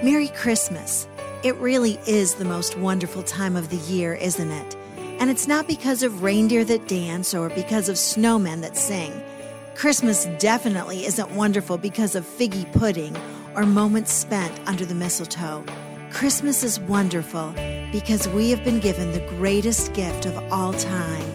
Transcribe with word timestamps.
Merry 0.00 0.28
Christmas. 0.28 1.08
It 1.42 1.56
really 1.56 1.98
is 2.06 2.34
the 2.34 2.44
most 2.44 2.78
wonderful 2.78 3.24
time 3.24 3.56
of 3.56 3.68
the 3.68 3.92
year, 3.92 4.14
isn't 4.14 4.50
it? 4.52 4.76
And 5.18 5.28
it's 5.28 5.48
not 5.48 5.66
because 5.66 6.04
of 6.04 6.22
reindeer 6.22 6.64
that 6.66 6.86
dance 6.86 7.34
or 7.34 7.48
because 7.48 7.88
of 7.88 7.96
snowmen 7.96 8.60
that 8.60 8.76
sing. 8.76 9.12
Christmas 9.74 10.26
definitely 10.38 11.04
isn't 11.04 11.32
wonderful 11.32 11.78
because 11.78 12.14
of 12.14 12.24
figgy 12.24 12.72
pudding 12.74 13.16
or 13.56 13.66
moments 13.66 14.12
spent 14.12 14.52
under 14.68 14.84
the 14.84 14.94
mistletoe. 14.94 15.64
Christmas 16.12 16.62
is 16.62 16.78
wonderful 16.78 17.52
because 17.90 18.28
we 18.28 18.50
have 18.50 18.62
been 18.62 18.78
given 18.78 19.10
the 19.10 19.26
greatest 19.30 19.94
gift 19.94 20.26
of 20.26 20.52
all 20.52 20.74
time 20.74 21.26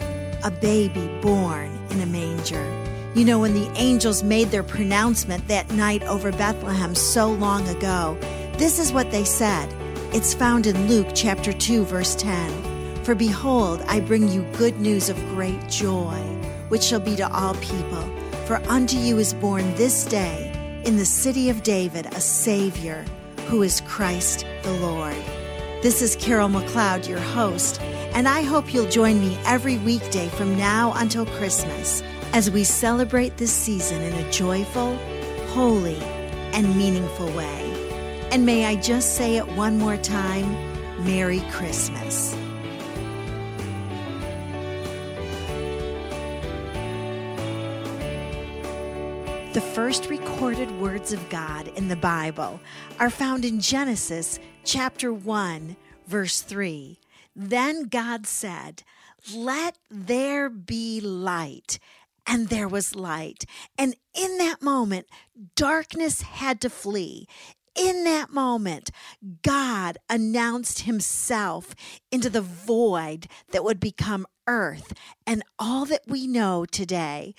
a 0.46 0.52
baby 0.52 1.10
born 1.22 1.70
in 1.90 2.00
a 2.00 2.06
manger. 2.06 2.64
You 3.14 3.26
know, 3.26 3.40
when 3.40 3.54
the 3.54 3.70
angels 3.76 4.24
made 4.24 4.52
their 4.52 4.64
pronouncement 4.64 5.50
that 5.50 5.70
night 5.72 6.02
over 6.04 6.32
Bethlehem 6.32 6.96
so 6.96 7.30
long 7.32 7.68
ago, 7.68 8.18
this 8.64 8.80
is 8.80 8.94
what 8.94 9.12
they 9.12 9.26
said. 9.26 9.68
It's 10.14 10.34
found 10.34 10.68
in 10.68 10.88
Luke 10.88 11.10
chapter 11.14 11.52
2, 11.52 11.84
verse 11.84 12.16
10. 12.16 13.04
For 13.04 13.14
behold, 13.14 13.82
I 13.90 14.00
bring 14.00 14.30
you 14.30 14.48
good 14.54 14.80
news 14.80 15.10
of 15.10 15.18
great 15.36 15.68
joy, 15.68 16.16
which 16.70 16.82
shall 16.82 17.02
be 17.02 17.18
to 17.18 17.30
all 17.30 17.56
people. 17.56 18.02
For 18.46 18.62
unto 18.70 18.96
you 18.98 19.18
is 19.18 19.34
born 19.34 19.76
this 19.76 20.06
day 20.06 20.50
in 20.86 20.96
the 20.96 21.04
city 21.04 21.50
of 21.50 21.62
David 21.62 22.06
a 22.06 22.22
Savior, 22.22 23.04
who 23.48 23.64
is 23.64 23.82
Christ 23.82 24.46
the 24.62 24.72
Lord. 24.76 25.18
This 25.82 26.02
is 26.02 26.16
Carol 26.16 26.48
McLeod, 26.48 27.06
your 27.06 27.20
host, 27.20 27.82
and 28.14 28.30
I 28.30 28.44
hope 28.44 28.74
you'll 28.74 28.88
join 28.88 29.20
me 29.20 29.38
every 29.46 29.76
weekday 29.80 30.30
from 30.30 30.56
now 30.56 30.94
until 30.96 31.26
Christmas 31.26 32.02
as 32.32 32.50
we 32.50 32.64
celebrate 32.64 33.36
this 33.36 33.52
season 33.52 34.02
in 34.02 34.14
a 34.14 34.32
joyful, 34.32 34.96
holy, 35.48 35.98
and 36.54 36.78
meaningful 36.78 37.28
way. 37.34 37.63
And 38.34 38.48
may 38.48 38.66
I 38.66 38.74
just 38.78 39.16
say 39.16 39.38
it 39.38 39.48
one 39.50 39.78
more 39.78 39.96
time 39.96 40.52
Merry 41.06 41.42
Christmas. 41.52 42.32
The 49.54 49.62
first 49.62 50.10
recorded 50.10 50.72
words 50.80 51.14
of 51.14 51.30
God 51.30 51.68
in 51.76 51.90
the 51.90 51.96
Bible 51.96 52.60
are 53.00 53.12
found 53.12 53.46
in 53.46 53.60
Genesis 53.60 54.40
chapter 54.64 55.14
1, 55.14 55.76
verse 56.08 56.42
3. 56.42 57.00
Then 57.36 57.84
God 57.84 58.26
said, 58.26 58.82
Let 59.36 59.78
there 59.92 60.50
be 60.50 61.00
light. 61.00 61.78
And 62.26 62.48
there 62.48 62.70
was 62.70 62.96
light. 62.96 63.46
And 63.78 63.96
in 64.16 64.38
that 64.40 64.62
moment, 64.62 65.08
darkness 65.56 66.22
had 66.22 66.62
to 66.62 66.70
flee 66.70 67.28
in 67.76 68.04
that 68.04 68.32
moment, 68.32 68.92
God 69.42 69.98
announced 70.10 70.82
himself 70.82 71.76
into 72.12 72.30
the 72.30 72.42
void 72.42 73.28
that 73.52 73.64
would 73.64 73.80
become 73.80 74.28
earth 74.48 74.94
and 75.26 75.44
all 75.58 75.86
that 75.86 76.04
we 76.08 76.28
know 76.28 76.66
today. 76.66 77.34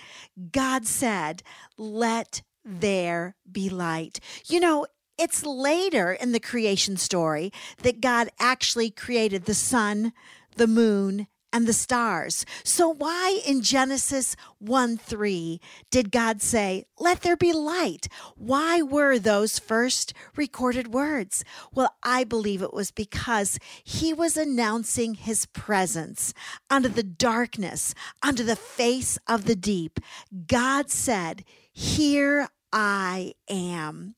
God 0.51 0.85
said, 0.85 1.43
Let 1.77 2.41
there 2.63 3.35
be 3.49 3.69
light. 3.69 4.19
You 4.47 4.59
know, 4.59 4.87
it's 5.17 5.45
later 5.45 6.11
in 6.11 6.33
the 6.33 6.39
creation 6.39 6.97
story 6.97 7.51
that 7.83 8.01
God 8.01 8.29
actually 8.39 8.89
created 8.89 9.45
the 9.45 9.53
sun, 9.53 10.11
the 10.57 10.67
moon, 10.67 11.27
and 11.55 11.67
the 11.67 11.73
stars. 11.73 12.45
So, 12.65 12.89
why 12.89 13.39
in 13.47 13.61
Genesis 13.61 14.35
1 14.59 14.97
3 14.97 15.61
did 15.89 16.11
God 16.11 16.41
say, 16.41 16.83
Let 16.99 17.21
there 17.21 17.37
be 17.37 17.53
light? 17.53 18.09
Why 18.35 18.81
were 18.81 19.17
those 19.17 19.57
first 19.57 20.13
recorded 20.35 20.93
words? 20.93 21.45
Well, 21.73 21.95
I 22.03 22.25
believe 22.25 22.61
it 22.61 22.73
was 22.73 22.91
because 22.91 23.57
he 23.85 24.11
was 24.13 24.35
announcing 24.35 25.13
his 25.13 25.45
presence 25.45 26.33
under 26.69 26.89
the 26.89 27.03
darkness, 27.03 27.95
under 28.21 28.43
the 28.43 28.57
face 28.57 29.17
of 29.25 29.45
the 29.45 29.55
deep. 29.55 30.01
God 30.47 30.91
said, 30.91 31.45
Here 31.71 32.49
I 32.73 33.33
am. 33.49 34.15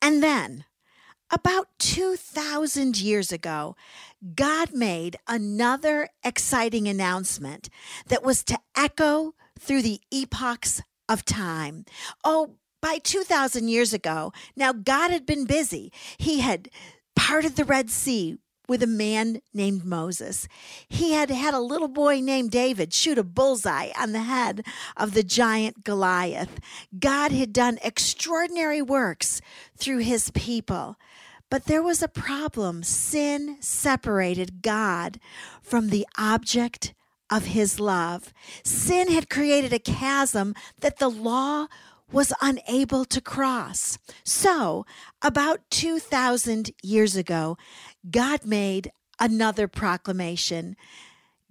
And 0.00 0.22
then, 0.22 0.64
about 1.30 1.68
2,000 1.78 3.00
years 3.00 3.32
ago, 3.32 3.76
God 4.34 4.72
made 4.72 5.16
another 5.26 6.08
exciting 6.24 6.88
announcement 6.88 7.68
that 8.08 8.22
was 8.22 8.44
to 8.44 8.58
echo 8.76 9.34
through 9.58 9.82
the 9.82 10.00
epochs 10.12 10.82
of 11.08 11.24
time. 11.24 11.84
Oh, 12.24 12.56
by 12.80 12.98
2,000 12.98 13.68
years 13.68 13.92
ago, 13.92 14.32
now 14.56 14.72
God 14.72 15.10
had 15.10 15.24
been 15.24 15.46
busy. 15.46 15.92
He 16.18 16.40
had 16.40 16.68
parted 17.16 17.56
the 17.56 17.64
Red 17.64 17.90
Sea 17.90 18.38
with 18.68 18.82
a 18.82 18.86
man 18.86 19.40
named 19.52 19.84
Moses. 19.84 20.48
He 20.88 21.12
had 21.12 21.30
had 21.30 21.54
a 21.54 21.60
little 21.60 21.88
boy 21.88 22.20
named 22.20 22.50
David 22.50 22.92
shoot 22.92 23.18
a 23.18 23.24
bullseye 23.24 23.90
on 23.98 24.12
the 24.12 24.22
head 24.22 24.64
of 24.96 25.14
the 25.14 25.22
giant 25.22 25.84
Goliath. 25.84 26.60
God 26.98 27.32
had 27.32 27.52
done 27.52 27.78
extraordinary 27.82 28.82
works 28.82 29.40
through 29.76 29.98
his 29.98 30.30
people. 30.30 30.96
But 31.50 31.66
there 31.66 31.82
was 31.82 32.02
a 32.02 32.08
problem. 32.08 32.82
Sin 32.82 33.58
separated 33.60 34.62
God 34.62 35.20
from 35.62 35.88
the 35.88 36.06
object 36.16 36.94
of 37.30 37.46
his 37.46 37.80
love. 37.80 38.32
Sin 38.64 39.08
had 39.08 39.30
created 39.30 39.72
a 39.72 39.78
chasm 39.78 40.54
that 40.80 40.98
the 40.98 41.08
law 41.08 41.66
was 42.12 42.32
unable 42.40 43.04
to 43.06 43.20
cross. 43.20 43.98
So, 44.24 44.86
about 45.22 45.60
2,000 45.70 46.70
years 46.82 47.16
ago, 47.16 47.56
God 48.10 48.44
made 48.44 48.92
another 49.18 49.68
proclamation. 49.68 50.76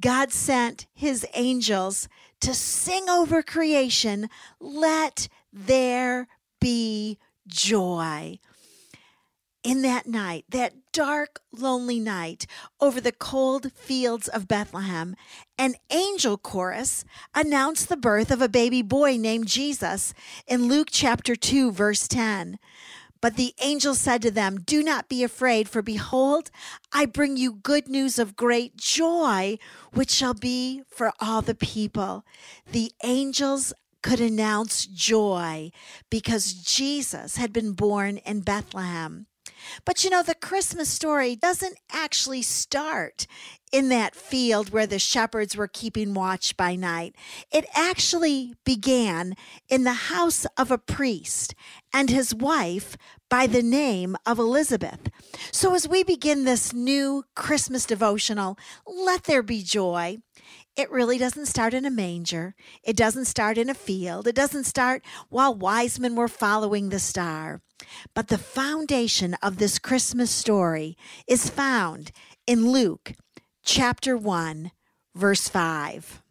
God 0.01 0.31
sent 0.31 0.87
his 0.93 1.25
angels 1.33 2.07
to 2.41 2.53
sing 2.53 3.09
over 3.09 3.41
creation, 3.41 4.29
Let 4.59 5.27
there 5.51 6.27
be 6.59 7.17
joy 7.47 8.39
in 9.63 9.81
that 9.81 10.05
night, 10.05 10.45
that 10.49 10.73
dark, 10.91 11.39
lonely 11.51 11.99
night 11.99 12.45
over 12.81 12.99
the 12.99 13.11
cold 13.11 13.71
fields 13.73 14.27
of 14.27 14.47
Bethlehem, 14.47 15.15
an 15.57 15.75
angel 15.89 16.37
chorus 16.37 17.05
announced 17.33 17.89
the 17.89 17.97
birth 17.97 18.29
of 18.29 18.41
a 18.41 18.49
baby 18.49 18.81
boy 18.81 19.17
named 19.17 19.47
Jesus 19.47 20.13
in 20.47 20.67
Luke 20.67 20.89
chapter 20.91 21.35
2, 21.35 21.71
verse 21.71 22.07
10. 22.07 22.59
But 23.21 23.37
the 23.37 23.53
angel 23.61 23.95
said 23.95 24.21
to 24.23 24.31
them, 24.31 24.57
Do 24.57 24.83
not 24.83 25.07
be 25.07 25.23
afraid, 25.23 25.69
for 25.69 25.81
behold, 25.81 26.51
I 26.91 27.05
bring 27.05 27.37
you 27.37 27.53
good 27.53 27.87
news 27.87 28.19
of 28.19 28.35
great 28.35 28.75
joy, 28.75 29.57
which 29.93 30.11
shall 30.11 30.33
be 30.33 30.83
for 30.89 31.13
all 31.21 31.41
the 31.41 31.55
people. 31.55 32.25
The 32.69 32.91
angels 33.01 33.73
could 34.01 34.19
announce 34.19 34.85
joy 34.85 35.71
because 36.09 36.51
Jesus 36.51 37.37
had 37.37 37.53
been 37.53 37.71
born 37.71 38.17
in 38.17 38.41
Bethlehem. 38.41 39.27
But 39.85 40.03
you 40.03 40.09
know, 40.09 40.23
the 40.23 40.35
Christmas 40.35 40.89
story 40.89 41.35
doesn't 41.35 41.77
actually 41.91 42.41
start 42.41 43.27
in 43.71 43.89
that 43.89 44.15
field 44.15 44.69
where 44.69 44.85
the 44.85 44.99
shepherds 44.99 45.57
were 45.57 45.67
keeping 45.67 46.13
watch 46.13 46.55
by 46.55 46.75
night. 46.75 47.15
It 47.51 47.65
actually 47.73 48.53
began 48.63 49.35
in 49.67 49.83
the 49.83 49.93
house 49.93 50.45
of 50.57 50.69
a 50.69 50.77
priest 50.77 51.55
and 51.91 52.09
his 52.09 52.35
wife 52.35 52.95
by 53.29 53.47
the 53.47 53.63
name 53.63 54.15
of 54.27 54.37
Elizabeth. 54.37 55.09
So, 55.51 55.73
as 55.73 55.87
we 55.87 56.03
begin 56.03 56.43
this 56.45 56.71
new 56.71 57.23
Christmas 57.35 57.85
devotional, 57.85 58.59
let 58.85 59.23
there 59.23 59.41
be 59.41 59.63
joy. 59.63 60.17
It 60.75 60.91
really 60.91 61.17
doesn't 61.17 61.47
start 61.47 61.73
in 61.73 61.85
a 61.85 61.91
manger. 61.91 62.53
It 62.83 62.95
doesn't 62.95 63.25
start 63.25 63.57
in 63.57 63.69
a 63.69 63.75
field. 63.75 64.27
It 64.27 64.35
doesn't 64.35 64.65
start 64.65 65.03
while 65.29 65.53
wise 65.53 65.99
men 65.99 66.15
were 66.15 66.27
following 66.27 66.89
the 66.89 66.99
star. 66.99 67.61
But 68.13 68.27
the 68.27 68.37
foundation 68.37 69.35
of 69.41 69.57
this 69.57 69.79
Christmas 69.79 70.31
story 70.31 70.97
is 71.27 71.49
found 71.49 72.11
in 72.45 72.71
Luke 72.71 73.13
chapter 73.63 74.17
1, 74.17 74.71
verse 75.15 75.47
5. 75.47 76.21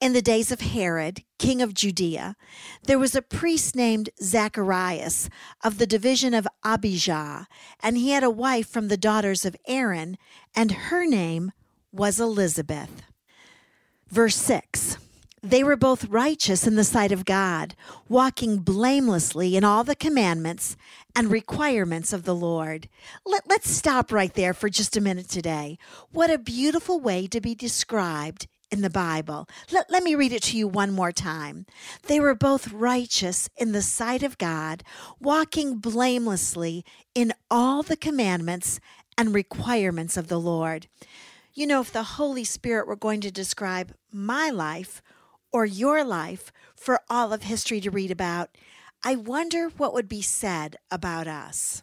In 0.00 0.12
the 0.12 0.22
days 0.22 0.50
of 0.50 0.60
Herod, 0.60 1.24
king 1.38 1.60
of 1.60 1.74
Judea, 1.74 2.36
there 2.84 2.98
was 2.98 3.14
a 3.14 3.22
priest 3.22 3.76
named 3.76 4.10
Zacharias 4.22 5.28
of 5.62 5.78
the 5.78 5.86
division 5.86 6.34
of 6.34 6.48
Abijah, 6.64 7.46
and 7.80 7.96
he 7.96 8.10
had 8.10 8.24
a 8.24 8.30
wife 8.30 8.66
from 8.66 8.88
the 8.88 8.96
daughters 8.96 9.44
of 9.44 9.56
Aaron, 9.66 10.16
and 10.54 10.72
her 10.72 11.06
name 11.06 11.52
was 11.92 12.18
Elizabeth. 12.18 13.02
Verse 14.08 14.36
6 14.36 14.96
They 15.42 15.64
were 15.64 15.76
both 15.76 16.04
righteous 16.04 16.66
in 16.66 16.76
the 16.76 16.84
sight 16.84 17.12
of 17.12 17.24
God, 17.24 17.74
walking 18.08 18.58
blamelessly 18.58 19.56
in 19.56 19.64
all 19.64 19.84
the 19.84 19.96
commandments 19.96 20.76
and 21.16 21.30
requirements 21.30 22.12
of 22.12 22.24
the 22.24 22.34
Lord. 22.34 22.88
Let, 23.24 23.48
let's 23.48 23.70
stop 23.70 24.12
right 24.12 24.34
there 24.34 24.52
for 24.52 24.68
just 24.68 24.98
a 24.98 25.00
minute 25.00 25.30
today. 25.30 25.78
What 26.10 26.30
a 26.30 26.38
beautiful 26.38 27.00
way 27.00 27.26
to 27.28 27.40
be 27.40 27.54
described 27.54 28.48
in 28.70 28.82
the 28.82 28.90
Bible. 28.90 29.48
Let, 29.72 29.90
let 29.90 30.02
me 30.02 30.14
read 30.14 30.32
it 30.32 30.42
to 30.44 30.58
you 30.58 30.68
one 30.68 30.92
more 30.92 31.10
time. 31.10 31.64
They 32.06 32.20
were 32.20 32.34
both 32.34 32.72
righteous 32.72 33.48
in 33.56 33.72
the 33.72 33.82
sight 33.82 34.22
of 34.22 34.36
God, 34.36 34.84
walking 35.18 35.78
blamelessly 35.78 36.84
in 37.14 37.32
all 37.50 37.82
the 37.82 37.96
commandments 37.96 38.78
and 39.16 39.34
requirements 39.34 40.18
of 40.18 40.28
the 40.28 40.38
Lord. 40.38 40.86
You 41.54 41.66
know, 41.66 41.80
if 41.80 41.92
the 41.92 42.02
Holy 42.02 42.44
Spirit 42.44 42.86
were 42.86 42.94
going 42.94 43.22
to 43.22 43.30
describe 43.30 43.92
my 44.12 44.50
life 44.50 45.02
or 45.52 45.64
your 45.64 46.04
life 46.04 46.52
for 46.76 47.00
all 47.08 47.32
of 47.32 47.42
history 47.42 47.80
to 47.80 47.90
read 47.90 48.10
about, 48.10 48.56
I 49.04 49.16
wonder 49.16 49.68
what 49.68 49.94
would 49.94 50.08
be 50.08 50.22
said 50.22 50.76
about 50.90 51.26
us. 51.26 51.82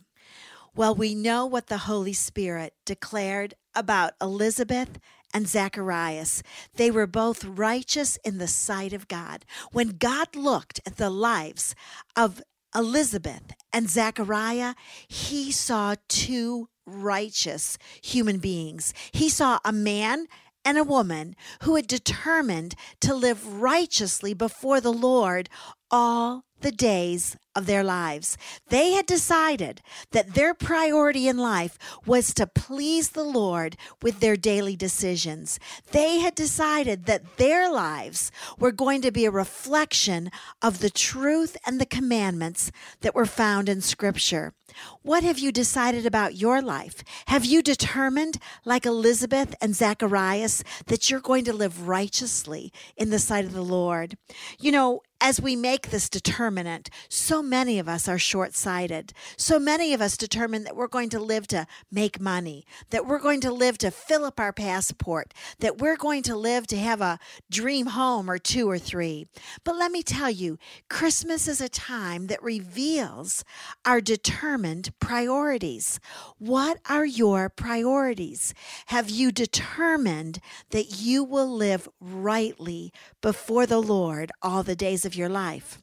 Well, 0.76 0.94
we 0.94 1.16
know 1.16 1.46
what 1.46 1.68
the 1.68 1.80
Holy 1.80 2.14
Spirit 2.14 2.74
declared 2.86 3.56
about 3.76 4.14
Elizabeth 4.22 5.00
and 5.34 5.48
Zacharias. 5.48 6.44
They 6.76 6.92
were 6.92 7.08
both 7.08 7.44
righteous 7.44 8.18
in 8.24 8.38
the 8.38 8.48
sight 8.48 8.94
of 8.94 9.08
God. 9.08 9.44
When 9.72 9.98
God 9.98 10.36
looked 10.36 10.80
at 10.86 10.98
the 10.98 11.10
lives 11.10 11.76
of 12.16 12.42
Elizabeth 12.76 13.54
and 13.74 13.90
Zachariah, 13.90 14.76
he 15.08 15.52
saw 15.52 15.96
two 16.08 16.70
righteous 16.86 17.78
human 18.04 18.38
beings. 18.38 18.94
He 19.12 19.30
saw 19.30 19.60
a 19.66 19.72
man 19.72 20.28
and 20.68 20.78
a 20.78 20.84
woman 20.84 21.34
who 21.64 21.78
had 21.78 21.88
determined 21.88 22.76
to 23.00 23.16
live 23.16 23.62
righteously 23.62 24.34
before 24.34 24.82
the 24.82 24.92
Lord 24.92 25.48
all 25.90 26.44
the 26.60 26.74
days 26.74 27.38
of 27.56 27.68
their 27.68 27.86
lives. 27.86 28.38
They 28.68 28.92
had 28.92 29.06
decided 29.06 29.82
that 30.12 30.34
their 30.34 30.54
priority 30.54 31.30
in 31.30 31.38
life 31.38 31.78
was 32.06 32.34
to 32.34 32.46
please 32.48 33.12
the 33.12 33.24
Lord 33.24 33.78
with 34.02 34.20
their 34.20 34.36
daily 34.36 34.76
decisions. 34.76 35.58
They 35.92 36.20
had 36.20 36.36
decided 36.36 37.06
that 37.06 37.38
their 37.38 37.72
lives 37.72 38.30
were 38.60 38.74
going 38.74 39.02
to 39.04 39.12
be 39.12 39.24
a 39.24 39.32
reflection 39.32 40.32
of 40.62 40.80
the 40.80 40.90
truth 40.90 41.56
and 41.66 41.80
the 41.80 41.86
commandments 41.86 42.74
that 43.00 43.16
were 43.16 43.26
found 43.26 43.70
in 43.70 43.80
Scripture. 43.80 44.54
What 45.02 45.24
have 45.24 45.40
you 45.40 45.52
decided 45.52 46.06
about 46.06 46.36
your 46.36 46.62
life? 46.62 47.04
Have 47.28 47.46
you 47.46 47.62
determined, 47.62 48.38
like 48.66 48.86
Elizabeth 48.86 49.56
and 49.62 49.76
Zacharias, 49.76 50.64
that 50.88 51.10
you're 51.10 51.20
going 51.20 51.46
to 51.46 51.54
live 51.54 51.88
righteously 51.88 52.72
in 52.96 53.10
the 53.10 53.20
sight 53.20 53.46
of 53.46 53.54
the 53.54 53.62
Lord? 53.62 54.18
You 54.60 54.72
know, 54.72 55.02
as 55.20 55.42
we 55.42 55.56
make 55.56 55.90
this 55.90 56.10
determinant, 56.10 56.90
so 57.10 57.42
many 57.42 57.80
of 57.80 57.90
us 57.90 58.08
are 58.08 58.20
short 58.20 58.54
sighted. 58.54 59.14
So 59.36 59.58
many 59.60 59.94
of 59.94 60.02
us 60.02 60.16
determine 60.16 60.64
that 60.64 60.76
we're 60.76 60.88
going 60.88 61.10
to 61.10 61.20
live 61.20 61.48
to 61.48 61.66
make 61.92 62.20
money, 62.20 62.66
that 62.92 63.06
we're 63.06 63.20
going 63.20 63.42
to 63.42 63.52
live 63.52 63.78
to 63.80 63.92
fill 63.92 64.26
up 64.26 64.40
our 64.40 64.54
passport, 64.54 65.34
that 65.60 65.78
we're 65.80 65.98
going 65.98 66.22
to 66.24 66.36
live 66.36 66.68
to 66.68 66.78
have 66.78 67.02
a 67.02 67.20
dream 67.50 67.88
home 67.88 68.30
or 68.30 68.38
two 68.38 68.70
or 68.70 68.78
three. 68.78 69.26
But 69.64 69.76
let 69.76 69.92
me 69.92 70.04
tell 70.04 70.30
you, 70.30 70.60
Christmas 70.90 71.48
is 71.48 71.62
a 71.62 71.70
time 71.70 72.28
that 72.28 72.44
reveals 72.44 73.44
our 73.86 74.02
determined 74.02 74.92
priorities. 75.00 76.00
What 76.38 76.78
are 76.88 77.06
your 77.06 77.50
priorities? 77.50 78.54
Have 78.88 79.10
you 79.10 79.32
determined 79.32 80.40
that 80.70 81.00
you 81.00 81.24
will 81.24 81.50
live 81.50 81.90
rightly 82.00 82.92
before 83.22 83.66
the 83.66 83.82
Lord 83.82 84.32
all 84.42 84.64
the 84.64 84.76
days 84.76 85.06
of 85.08 85.16
your 85.16 85.30
life. 85.30 85.82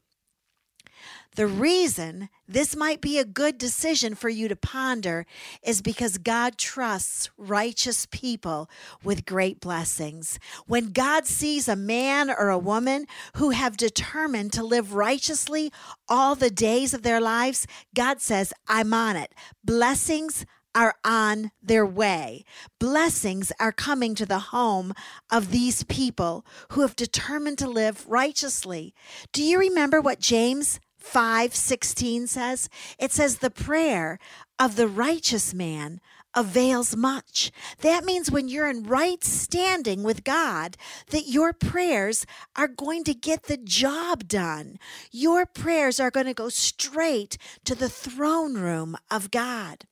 The 1.36 1.46
reason 1.48 2.28
this 2.46 2.76
might 2.76 3.00
be 3.00 3.18
a 3.18 3.24
good 3.24 3.58
decision 3.58 4.14
for 4.14 4.28
you 4.28 4.46
to 4.46 4.54
ponder 4.54 5.26
is 5.64 5.82
because 5.82 6.16
God 6.18 6.56
trusts 6.56 7.28
righteous 7.36 8.06
people 8.06 8.70
with 9.02 9.26
great 9.26 9.58
blessings. 9.58 10.38
When 10.66 10.92
God 10.92 11.26
sees 11.26 11.66
a 11.66 11.74
man 11.74 12.30
or 12.30 12.50
a 12.50 12.58
woman 12.58 13.06
who 13.36 13.50
have 13.50 13.76
determined 13.76 14.52
to 14.52 14.62
live 14.62 14.94
righteously 14.94 15.72
all 16.08 16.36
the 16.36 16.50
days 16.50 16.94
of 16.94 17.02
their 17.02 17.20
lives, 17.20 17.66
God 17.94 18.20
says, 18.20 18.52
I'm 18.68 18.94
on 18.94 19.16
it. 19.16 19.34
Blessings 19.64 20.46
are 20.74 20.94
on 21.04 21.50
their 21.62 21.86
way. 21.86 22.44
Blessings 22.78 23.52
are 23.60 23.72
coming 23.72 24.14
to 24.14 24.26
the 24.26 24.50
home 24.50 24.92
of 25.30 25.50
these 25.50 25.84
people 25.84 26.44
who 26.70 26.80
have 26.82 26.96
determined 26.96 27.58
to 27.58 27.68
live 27.68 28.06
righteously. 28.08 28.94
Do 29.32 29.42
you 29.42 29.58
remember 29.58 30.00
what 30.00 30.20
James 30.20 30.80
5:16 30.98 32.26
says? 32.26 32.68
It 32.98 33.12
says 33.12 33.38
the 33.38 33.50
prayer 33.50 34.18
of 34.58 34.76
the 34.76 34.88
righteous 34.88 35.52
man 35.52 36.00
avails 36.34 36.96
much. 36.96 37.52
That 37.80 38.04
means 38.04 38.30
when 38.30 38.48
you're 38.48 38.68
in 38.68 38.84
right 38.84 39.22
standing 39.22 40.02
with 40.02 40.24
God, 40.24 40.76
that 41.10 41.28
your 41.28 41.52
prayers 41.52 42.26
are 42.56 42.68
going 42.68 43.04
to 43.04 43.14
get 43.14 43.44
the 43.44 43.56
job 43.56 44.26
done. 44.26 44.78
Your 45.10 45.46
prayers 45.46 46.00
are 46.00 46.10
going 46.10 46.26
to 46.26 46.34
go 46.34 46.48
straight 46.48 47.38
to 47.64 47.74
the 47.74 47.88
throne 47.88 48.54
room 48.54 48.96
of 49.10 49.30
God. 49.30 49.86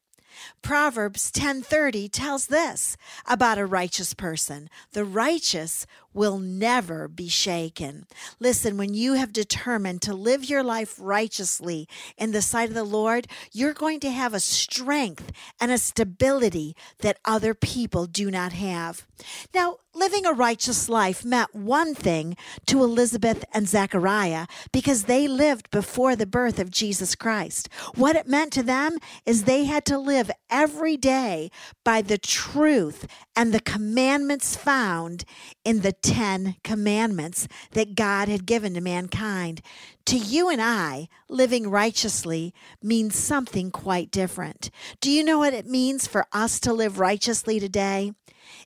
Proverbs 0.63 1.31
10:30 1.33 2.09
tells 2.09 2.47
this 2.47 2.97
about 3.27 3.59
a 3.59 3.67
righteous 3.67 4.15
person. 4.15 4.71
The 4.93 5.05
righteous 5.05 5.87
will 6.15 6.39
never 6.39 7.09
be 7.09 7.29
shaken. 7.29 8.07
Listen, 8.39 8.77
when 8.77 8.95
you 8.95 9.15
have 9.15 9.33
determined 9.33 10.03
to 10.03 10.15
live 10.15 10.45
your 10.45 10.63
life 10.63 10.95
righteously 10.99 11.89
in 12.17 12.33
the 12.33 12.43
sight 12.43 12.69
of 12.69 12.75
the 12.75 12.85
Lord, 12.85 13.27
you're 13.53 13.73
going 13.73 14.01
to 14.01 14.11
have 14.11 14.35
a 14.35 14.41
strength 14.41 15.33
and 15.61 15.73
a 15.73 15.79
stability 15.79 16.77
that 16.99 17.19
other 17.25 17.55
people 17.55 18.07
do 18.07 18.31
not 18.31 18.53
have. 18.53 19.07
Now, 19.55 19.79
living 19.95 20.27
a 20.27 20.33
righteous 20.33 20.89
life 20.89 21.25
meant 21.25 21.55
one 21.55 21.95
thing 21.95 22.37
to 22.67 22.83
Elizabeth 22.83 23.45
and 23.53 23.69
Zechariah 23.69 24.47
because 24.73 25.05
they 25.05 25.29
lived 25.29 25.71
before 25.71 26.17
the 26.17 26.27
birth 26.27 26.59
of 26.59 26.71
Jesus 26.71 27.15
Christ. 27.15 27.69
What 27.95 28.17
it 28.17 28.27
meant 28.27 28.53
to 28.55 28.63
them 28.63 28.99
is 29.25 29.45
they 29.45 29.65
had 29.65 29.85
to 29.87 29.99
live 29.99 30.31
every 30.53 30.97
day 30.97 31.51
by 31.83 32.03
the 32.03 32.19
truth 32.19 33.07
and 33.35 33.53
the 33.53 33.61
commandments 33.61 34.55
found 34.55 35.25
in 35.65 35.81
the 35.81 35.93
Ten 35.93 36.57
Commandments 36.63 37.49
that 37.73 37.97
God 37.97 38.29
had 38.29 38.47
given 38.47 38.75
to 38.75 38.81
mankind. 38.81 39.63
To 40.07 40.17
you 40.17 40.51
and 40.51 40.61
I, 40.61 41.09
living 41.29 41.71
righteously 41.71 42.53
means 42.83 43.17
something 43.17 43.71
quite 43.71 44.11
different. 44.11 44.71
Do 45.01 45.11
you 45.11 45.25
know 45.25 45.39
what 45.39 45.55
it 45.55 45.67
means 45.67 46.07
for 46.07 46.27
us 46.33 46.61
to 46.61 46.73
live 46.73 46.99
righteously 46.99 47.59
today? 47.59 48.13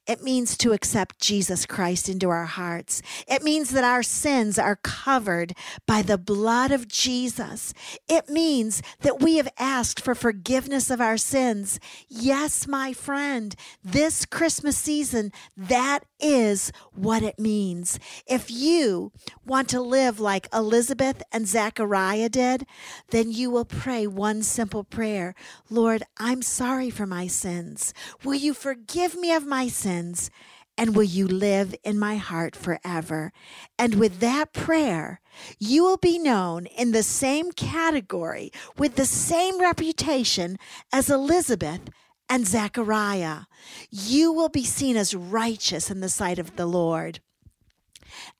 It 0.06 0.22
means 0.22 0.56
to 0.58 0.72
accept 0.72 1.20
Jesus 1.20 1.66
Christ 1.66 2.08
into 2.08 2.28
our 2.28 2.44
hearts. 2.44 3.02
It 3.26 3.42
means 3.42 3.70
that 3.70 3.84
our 3.84 4.02
sins 4.02 4.58
are 4.58 4.76
covered 4.76 5.54
by 5.86 6.02
the 6.02 6.18
blood 6.18 6.70
of 6.70 6.88
Jesus. 6.88 7.74
It 8.08 8.28
means 8.28 8.82
that 9.00 9.20
we 9.20 9.36
have 9.36 9.48
asked 9.58 10.00
for 10.00 10.14
forgiveness 10.14 10.90
of 10.90 11.00
our 11.00 11.16
sins. 11.16 11.80
Yes, 12.08 12.66
my 12.66 12.92
friend, 12.92 13.54
this 13.82 14.24
Christmas 14.24 14.76
season, 14.76 15.32
that 15.56 16.04
is 16.20 16.72
what 16.92 17.22
it 17.22 17.38
means. 17.38 17.98
If 18.26 18.50
you 18.50 19.12
want 19.44 19.68
to 19.70 19.80
live 19.80 20.20
like 20.20 20.48
Elizabeth 20.52 21.22
and 21.32 21.46
Zachariah 21.46 22.28
did, 22.28 22.66
then 23.10 23.30
you 23.30 23.50
will 23.50 23.64
pray 23.64 24.06
one 24.06 24.42
simple 24.42 24.84
prayer 24.84 25.34
Lord, 25.70 26.02
I'm 26.16 26.42
sorry 26.42 26.90
for 26.90 27.06
my 27.06 27.26
sins. 27.26 27.92
Will 28.24 28.34
you 28.34 28.54
forgive 28.54 29.16
me 29.16 29.32
of 29.32 29.46
my 29.46 29.68
sins? 29.68 30.30
And 30.78 30.94
will 30.94 31.04
you 31.04 31.26
live 31.26 31.74
in 31.84 31.98
my 31.98 32.16
heart 32.16 32.54
forever? 32.54 33.32
And 33.78 33.94
with 33.94 34.20
that 34.20 34.52
prayer, 34.52 35.20
you 35.58 35.82
will 35.82 35.96
be 35.96 36.18
known 36.18 36.66
in 36.66 36.92
the 36.92 37.02
same 37.02 37.50
category 37.52 38.52
with 38.76 38.96
the 38.96 39.06
same 39.06 39.58
reputation 39.58 40.58
as 40.92 41.08
Elizabeth 41.08 41.80
and 42.28 42.46
Zechariah. 42.46 43.42
You 43.90 44.32
will 44.32 44.48
be 44.48 44.64
seen 44.64 44.96
as 44.96 45.14
righteous 45.14 45.90
in 45.90 46.00
the 46.00 46.08
sight 46.08 46.38
of 46.38 46.56
the 46.56 46.66
Lord. 46.66 47.20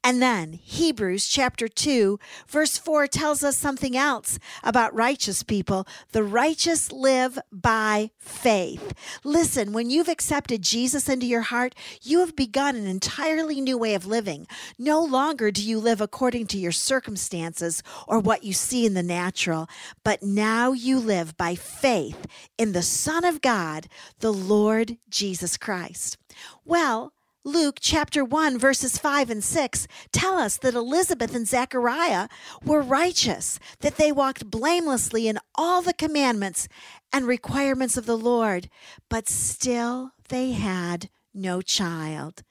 And 0.02 0.22
then 0.22 0.52
Hebrews 0.52 1.26
chapter 1.26 1.68
2, 1.68 2.18
verse 2.48 2.78
4 2.78 3.06
tells 3.06 3.42
us 3.42 3.56
something 3.56 3.96
else 3.96 4.38
about 4.62 4.94
righteous 4.94 5.42
people. 5.42 5.86
The 6.12 6.22
righteous 6.22 6.92
live 6.92 7.38
by 7.50 8.10
faith. 8.18 8.94
Listen, 9.24 9.72
when 9.72 9.90
you've 9.90 10.08
accepted 10.08 10.62
Jesus 10.62 11.08
into 11.08 11.26
your 11.26 11.42
heart, 11.42 11.74
you 12.02 12.20
have 12.20 12.36
begun 12.36 12.76
an 12.76 12.86
entirely 12.86 13.60
new 13.60 13.76
way 13.76 13.94
of 13.94 14.06
living. 14.06 14.46
No 14.78 15.02
longer 15.02 15.50
do 15.50 15.62
you 15.62 15.78
live 15.78 16.00
according 16.00 16.46
to 16.48 16.58
your 16.58 16.72
circumstances 16.72 17.82
or 18.06 18.18
what 18.18 18.44
you 18.44 18.52
see 18.52 18.86
in 18.86 18.94
the 18.94 19.02
natural, 19.02 19.68
but 20.04 20.22
now 20.22 20.72
you 20.72 20.98
live 20.98 21.36
by 21.36 21.54
faith 21.54 22.26
in 22.56 22.72
the 22.72 22.82
Son 22.82 23.24
of 23.24 23.40
God, 23.40 23.88
the 24.20 24.32
Lord 24.32 24.98
Jesus 25.08 25.56
Christ. 25.56 26.16
Well, 26.64 27.12
Luke 27.46 27.78
chapter 27.80 28.24
1, 28.24 28.58
verses 28.58 28.98
5 28.98 29.30
and 29.30 29.44
6 29.44 29.86
tell 30.10 30.36
us 30.36 30.56
that 30.56 30.74
Elizabeth 30.74 31.32
and 31.32 31.46
Zechariah 31.46 32.26
were 32.64 32.82
righteous, 32.82 33.60
that 33.82 33.98
they 33.98 34.10
walked 34.10 34.50
blamelessly 34.50 35.28
in 35.28 35.38
all 35.54 35.80
the 35.80 35.92
commandments 35.92 36.66
and 37.12 37.24
requirements 37.24 37.96
of 37.96 38.04
the 38.04 38.18
Lord, 38.18 38.68
but 39.08 39.28
still 39.28 40.10
they 40.28 40.50
had 40.50 41.08
no 41.32 41.62
child. 41.62 42.42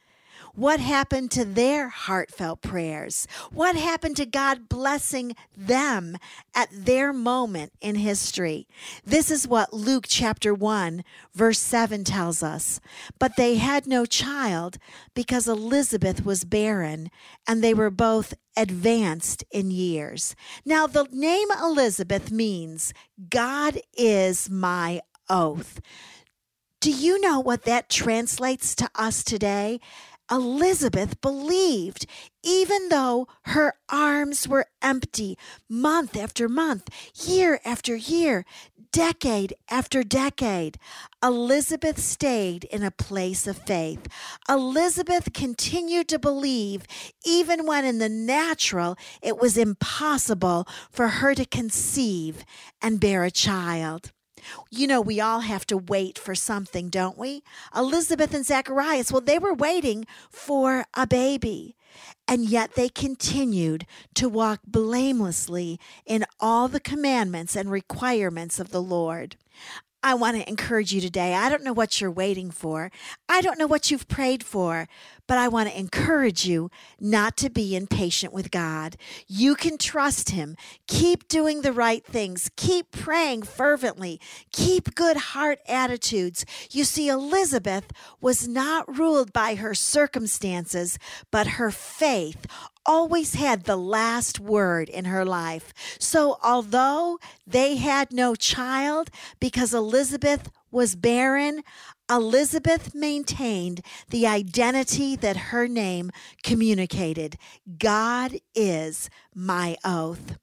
What 0.55 0.79
happened 0.79 1.31
to 1.31 1.43
their 1.43 1.89
heartfelt 1.89 2.62
prayers? 2.62 3.27
What 3.51 3.75
happened 3.75 4.15
to 4.17 4.25
God 4.25 4.69
blessing 4.69 5.35
them 5.55 6.17
at 6.53 6.69
their 6.71 7.12
moment 7.12 7.74
in 7.81 7.95
history? 7.95 8.65
This 9.03 9.29
is 9.29 9.50
what 9.50 9.74
Luke 9.74 10.05
chapter 10.07 10.53
1, 10.53 11.03
verse 11.33 11.59
7 11.59 12.05
tells 12.05 12.41
us. 12.41 12.79
But 13.19 13.35
they 13.35 13.55
had 13.55 13.85
no 13.85 14.05
child 14.05 14.77
because 15.13 15.45
Elizabeth 15.50 16.25
was 16.25 16.45
barren, 16.45 17.09
and 17.45 17.62
they 17.62 17.74
were 17.74 17.91
both 17.91 18.33
advanced 18.55 19.43
in 19.51 19.71
years. 19.71 20.38
Now, 20.63 20.88
the 20.88 21.05
name 21.12 21.50
Elizabeth 21.62 22.31
means 22.31 22.93
God 23.29 23.81
is 23.97 24.50
my 24.50 25.01
oath. 25.29 25.81
Do 26.79 26.91
you 26.91 27.19
know 27.19 27.39
what 27.39 27.63
that 27.63 27.89
translates 27.89 28.75
to 28.75 28.89
us 28.95 29.24
today? 29.24 29.81
Elizabeth 30.32 31.22
believed, 31.22 32.05
even 32.44 32.89
though 32.89 33.27
her 33.44 33.75
arms 33.89 34.48
were 34.48 34.67
empty 34.82 35.38
month 35.70 36.17
after 36.17 36.50
month, 36.50 36.89
year 37.27 37.60
after 37.65 37.96
year, 37.96 38.46
decade 38.91 39.53
after 39.70 40.03
decade. 40.03 40.77
Elizabeth 41.22 42.00
stayed 42.00 42.63
in 42.65 42.82
a 42.82 42.91
place 42.91 43.46
of 43.46 43.58
faith. 43.58 44.08
Elizabeth 44.48 45.34
continued 45.34 46.08
to 46.08 46.17
believe, 46.17 46.84
even 47.25 47.65
when 47.65 47.86
in 47.86 48.00
the 48.00 48.10
natural 48.10 48.98
it 49.22 49.38
was 49.38 49.58
impossible 49.58 50.67
for 50.91 51.08
her 51.10 51.36
to 51.36 51.46
conceive 51.46 52.46
and 52.82 53.00
bear 53.00 53.24
a 53.24 53.32
child. 53.32 54.12
You 54.69 54.87
know, 54.87 55.01
we 55.01 55.19
all 55.19 55.41
have 55.41 55.65
to 55.67 55.77
wait 55.77 56.17
for 56.17 56.35
something, 56.35 56.89
don't 56.89 57.17
we? 57.17 57.43
Elizabeth 57.75 58.33
and 58.33 58.45
Zacharias, 58.45 59.11
well, 59.11 59.21
they 59.21 59.39
were 59.39 59.53
waiting 59.53 60.05
for 60.29 60.85
a 60.93 61.07
baby. 61.07 61.75
And 62.27 62.45
yet 62.45 62.75
they 62.75 62.89
continued 62.89 63.85
to 64.15 64.27
walk 64.27 64.61
blamelessly 64.67 65.79
in 66.05 66.25
all 66.39 66.67
the 66.67 66.79
commandments 66.79 67.55
and 67.55 67.71
requirements 67.71 68.59
of 68.59 68.71
the 68.71 68.81
Lord. 68.81 69.37
I 70.05 70.13
want 70.13 70.38
to 70.38 70.47
encourage 70.47 70.93
you 70.93 71.01
today. 71.01 71.33
I 71.33 71.50
don't 71.50 71.63
know 71.63 71.74
what 71.74 72.00
you're 72.00 72.12
waiting 72.12 72.51
for. 72.51 72.91
I 73.27 73.41
don't 73.41 73.57
know 73.57 73.65
what 73.65 73.89
you've 73.89 74.07
prayed 74.07 74.43
for, 74.43 74.88
but 75.25 75.39
I 75.39 75.47
want 75.47 75.67
to 75.67 75.79
encourage 75.79 76.45
you 76.45 76.69
not 77.00 77.35
to 77.38 77.50
be 77.50 77.75
impatient 77.75 78.31
with 78.31 78.51
God. 78.51 78.97
You 79.27 79.55
can 79.55 79.79
trust 79.79 80.29
Him. 80.29 80.57
Keep 80.85 81.27
doing 81.27 81.63
the 81.63 81.74
right 81.74 82.05
things. 82.05 82.51
Keep 82.55 82.91
praying 82.91 83.43
fervently. 83.43 84.21
Keep 84.51 84.93
good 84.93 85.17
heart 85.17 85.57
attitudes. 85.67 86.45
You 86.69 86.83
see, 86.83 87.09
Elizabeth 87.09 87.91
was 88.21 88.47
not 88.47 89.00
ruled 89.00 89.33
by 89.33 89.55
her 89.55 89.74
circumstances, 89.74 91.00
but 91.31 91.47
her 91.47 91.71
faith 91.71 92.45
always 92.85 93.35
had 93.35 93.63
the 93.63 93.75
last 93.75 94.39
word 94.39 94.89
in 94.89 95.05
her 95.05 95.25
life. 95.25 95.73
So, 95.99 96.37
although 96.43 97.19
they 97.45 97.75
had 97.77 98.11
no 98.11 98.35
child 98.35 99.09
because 99.39 99.73
Elizabeth 99.73 100.49
was 100.71 100.95
barren, 100.95 101.63
Elizabeth 102.09 102.93
maintained 102.93 103.81
the 104.09 104.27
identity 104.27 105.15
that 105.15 105.37
her 105.37 105.67
name 105.67 106.11
communicated 106.43 107.37
God 107.79 108.37
is 108.53 109.09
my 109.33 109.77
oath. 109.83 110.37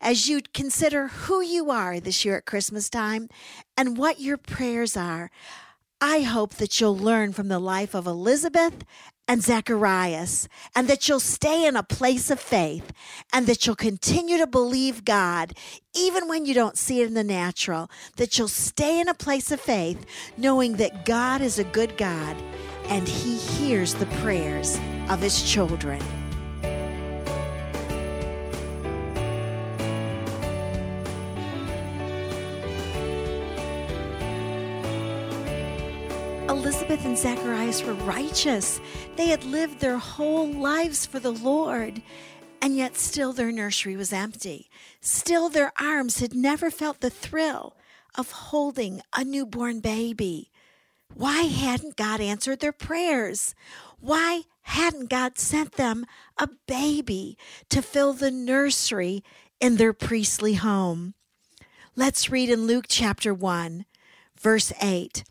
As 0.00 0.28
you 0.28 0.40
consider 0.52 1.08
who 1.08 1.40
you 1.40 1.70
are 1.70 2.00
this 2.00 2.24
year 2.24 2.36
at 2.38 2.46
Christmas 2.46 2.90
time 2.90 3.28
and 3.76 3.96
what 3.96 4.20
your 4.20 4.36
prayers 4.36 4.96
are, 4.96 5.30
I 6.00 6.20
hope 6.20 6.54
that 6.56 6.78
you'll 6.78 6.96
learn 6.96 7.32
from 7.32 7.48
the 7.48 7.58
life 7.58 7.94
of 7.94 8.06
Elizabeth 8.06 8.84
and 9.28 9.42
Zacharias, 9.42 10.48
and 10.74 10.88
that 10.88 11.08
you'll 11.08 11.20
stay 11.20 11.66
in 11.66 11.76
a 11.76 11.82
place 11.82 12.30
of 12.30 12.40
faith, 12.40 12.92
and 13.32 13.46
that 13.46 13.66
you'll 13.66 13.76
continue 13.76 14.38
to 14.38 14.46
believe 14.46 15.04
God, 15.04 15.54
even 15.94 16.28
when 16.28 16.46
you 16.46 16.54
don't 16.54 16.78
see 16.78 17.00
it 17.00 17.08
in 17.08 17.14
the 17.14 17.24
natural, 17.24 17.90
that 18.16 18.38
you'll 18.38 18.48
stay 18.48 19.00
in 19.00 19.08
a 19.08 19.14
place 19.14 19.50
of 19.50 19.60
faith, 19.60 20.06
knowing 20.36 20.76
that 20.76 21.04
God 21.04 21.40
is 21.40 21.58
a 21.58 21.64
good 21.64 21.96
God 21.96 22.36
and 22.88 23.06
He 23.08 23.36
hears 23.36 23.94
the 23.94 24.06
prayers 24.06 24.78
of 25.08 25.20
His 25.20 25.42
children. 25.42 26.00
Elizabeth 36.56 37.04
and 37.04 37.18
Zacharias 37.18 37.82
were 37.84 37.92
righteous. 37.92 38.80
They 39.16 39.26
had 39.26 39.44
lived 39.44 39.78
their 39.78 39.98
whole 39.98 40.50
lives 40.50 41.04
for 41.04 41.20
the 41.20 41.30
Lord, 41.30 42.00
and 42.62 42.74
yet 42.74 42.96
still 42.96 43.34
their 43.34 43.52
nursery 43.52 43.94
was 43.94 44.10
empty. 44.10 44.70
Still 45.02 45.50
their 45.50 45.70
arms 45.78 46.18
had 46.20 46.34
never 46.34 46.70
felt 46.70 47.00
the 47.00 47.10
thrill 47.10 47.76
of 48.14 48.30
holding 48.30 49.02
a 49.14 49.22
newborn 49.22 49.80
baby. 49.80 50.50
Why 51.12 51.42
hadn't 51.42 51.96
God 51.96 52.22
answered 52.22 52.60
their 52.60 52.72
prayers? 52.72 53.54
Why 54.00 54.44
hadn't 54.62 55.10
God 55.10 55.38
sent 55.38 55.72
them 55.72 56.06
a 56.38 56.48
baby 56.66 57.36
to 57.68 57.82
fill 57.82 58.14
the 58.14 58.30
nursery 58.30 59.22
in 59.60 59.76
their 59.76 59.92
priestly 59.92 60.54
home? 60.54 61.12
Let's 61.94 62.30
read 62.30 62.48
in 62.48 62.66
Luke 62.66 62.86
chapter 62.88 63.34
1, 63.34 63.84
verse 64.40 64.72
8. 64.80 65.24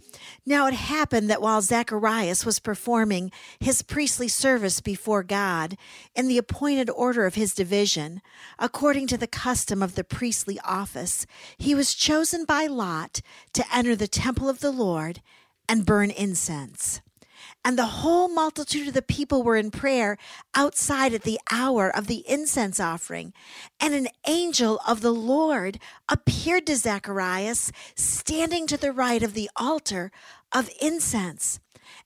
Now 0.45 0.67
it 0.67 0.73
happened 0.73 1.29
that 1.29 1.41
while 1.41 1.61
Zacharias 1.61 2.45
was 2.45 2.59
performing 2.59 3.31
his 3.59 3.81
priestly 3.81 4.27
service 4.27 4.81
before 4.81 5.23
God 5.23 5.77
in 6.15 6.27
the 6.27 6.37
appointed 6.37 6.89
order 6.89 7.25
of 7.25 7.35
his 7.35 7.53
division, 7.53 8.21
according 8.59 9.07
to 9.07 9.17
the 9.17 9.27
custom 9.27 9.81
of 9.81 9.95
the 9.95 10.03
priestly 10.03 10.59
office, 10.63 11.25
he 11.57 11.73
was 11.73 11.93
chosen 11.93 12.45
by 12.45 12.67
Lot 12.67 13.21
to 13.53 13.65
enter 13.73 13.95
the 13.95 14.07
temple 14.07 14.49
of 14.49 14.59
the 14.59 14.71
Lord 14.71 15.21
and 15.67 15.85
burn 15.85 16.11
incense. 16.11 17.01
And 17.65 17.79
the 17.79 17.85
whole 17.85 18.27
multitude 18.27 18.87
of 18.87 18.93
the 18.93 19.01
people 19.01 19.41
were 19.41 19.55
in 19.55 19.71
prayer 19.71 20.17
outside 20.53 21.15
at 21.15 21.23
the 21.23 21.39
hour 21.51 21.89
of 21.89 22.05
the 22.05 22.23
incense 22.29 22.79
offering. 22.79 23.33
And 23.79 23.95
an 23.95 24.07
angel 24.27 24.79
of 24.87 25.01
the 25.01 25.11
Lord 25.11 25.79
appeared 26.07 26.67
to 26.67 26.75
Zacharias, 26.75 27.71
standing 27.95 28.67
to 28.67 28.77
the 28.77 28.91
right 28.91 29.23
of 29.23 29.33
the 29.33 29.49
altar 29.55 30.11
of 30.51 30.69
incense. 30.79 31.59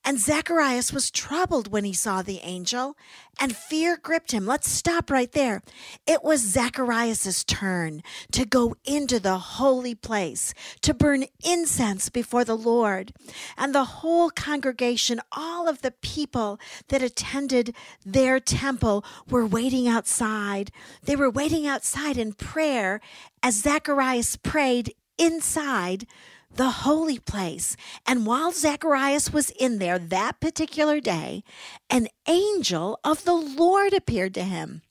And 0.04 0.20
Zacharias 0.20 0.94
was 0.94 1.12
troubled 1.12 1.72
when 1.72 1.84
he 1.84 1.94
saw 1.94 2.22
the 2.22 2.40
angel, 2.40 2.96
and 3.40 3.56
fear 3.56 3.98
gripped 3.98 4.32
him. 4.32 4.46
Let's 4.46 4.70
stop 4.70 5.10
right 5.10 5.32
there. 5.32 5.62
It 6.08 6.24
was 6.24 6.42
Zacharias' 6.42 7.44
turn 7.44 8.04
to 8.32 8.46
go 8.46 8.76
into 8.86 9.20
the 9.20 9.38
holy 9.38 9.96
place, 9.96 10.54
to 10.82 10.94
burn 10.94 11.26
incense 11.44 12.10
before 12.10 12.44
the 12.44 12.58
Lord. 12.58 13.14
And 13.58 13.74
the 13.74 13.86
whole 13.86 14.30
congregation, 14.30 15.22
all 15.32 15.68
of 15.68 15.82
the 15.82 15.92
people 15.92 16.60
that 16.88 17.04
attended 17.04 17.76
their 18.06 18.40
temple, 18.40 19.06
were 19.30 19.46
waiting 19.46 19.88
outside. 19.88 20.72
They 21.04 21.16
were 21.16 21.30
waiting 21.30 21.68
outside 21.68 22.18
in 22.18 22.34
prayer 22.34 23.02
as 23.44 23.62
Zacharias 23.62 24.36
prayed 24.36 24.94
inside 25.18 26.08
the 26.54 26.70
holy 26.70 27.20
place. 27.20 27.76
And 28.06 28.26
while 28.26 28.52
Zacharias 28.52 29.32
was 29.32 29.50
in 29.52 29.80
there 29.80 30.00
that 30.00 30.40
particular 30.40 31.00
day, 31.00 31.44
an 31.90 32.08
angel 32.28 33.00
of 33.04 33.24
the 33.24 33.34
Lord 33.34 33.94
appeared 33.94 34.34
to 34.36 34.44
him. 34.44 34.82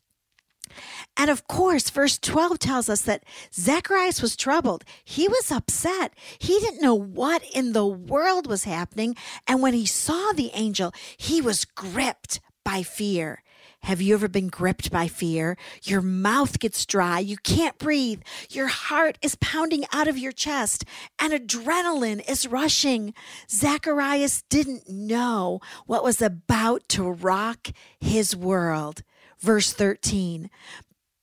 And 1.17 1.31
of 1.31 1.49
course, 1.49 1.91
verse 1.91 2.19
12 2.19 2.59
tells 2.59 2.89
us 2.89 3.03
that 3.03 3.25
Zacharias 3.53 4.23
was 4.23 4.37
troubled. 4.37 4.85
He 5.05 5.27
was 5.27 5.51
upset. 5.51 6.15
He 6.39 6.61
didn't 6.61 6.83
know 6.83 6.95
what 6.95 7.43
in 7.53 7.73
the 7.73 7.87
world 7.87 8.47
was 8.47 8.65
happening. 8.65 9.17
And 9.47 9.61
when 9.61 9.75
he 9.75 9.87
saw 9.87 10.33
the 10.33 10.51
angel, 10.55 10.93
he 11.17 11.41
was 11.41 11.65
gripped 11.65 12.41
by 12.65 12.83
fear. 12.83 13.43
Have 13.83 14.03
you 14.03 14.15
ever 14.15 14.29
been 14.29 14.49
gripped 14.49 14.91
by 14.91 15.09
fear? 15.09 15.57
Your 15.83 16.03
mouth 16.03 16.59
gets 16.59 16.85
dry, 16.85 17.21
you 17.21 17.37
can't 17.39 17.79
breathe, 17.79 18.21
your 18.51 18.67
heart 18.67 19.19
is 19.23 19.37
pounding 19.37 19.85
out 19.93 20.09
of 20.09 20.19
your 20.19 20.33
chest, 20.33 20.85
and 21.19 21.33
adrenaline 21.33 22.29
is 22.29 22.47
rushing. 22.47 23.15
Zacharias 23.51 24.43
didn't 24.51 24.89
know 24.89 25.61
what 25.87 26.05
was 26.05 26.21
about 26.21 26.87
to 26.91 27.05
rock 27.05 27.69
his 28.01 28.37
world. 28.37 29.03
Verse 29.39 29.73
13. 29.73 30.51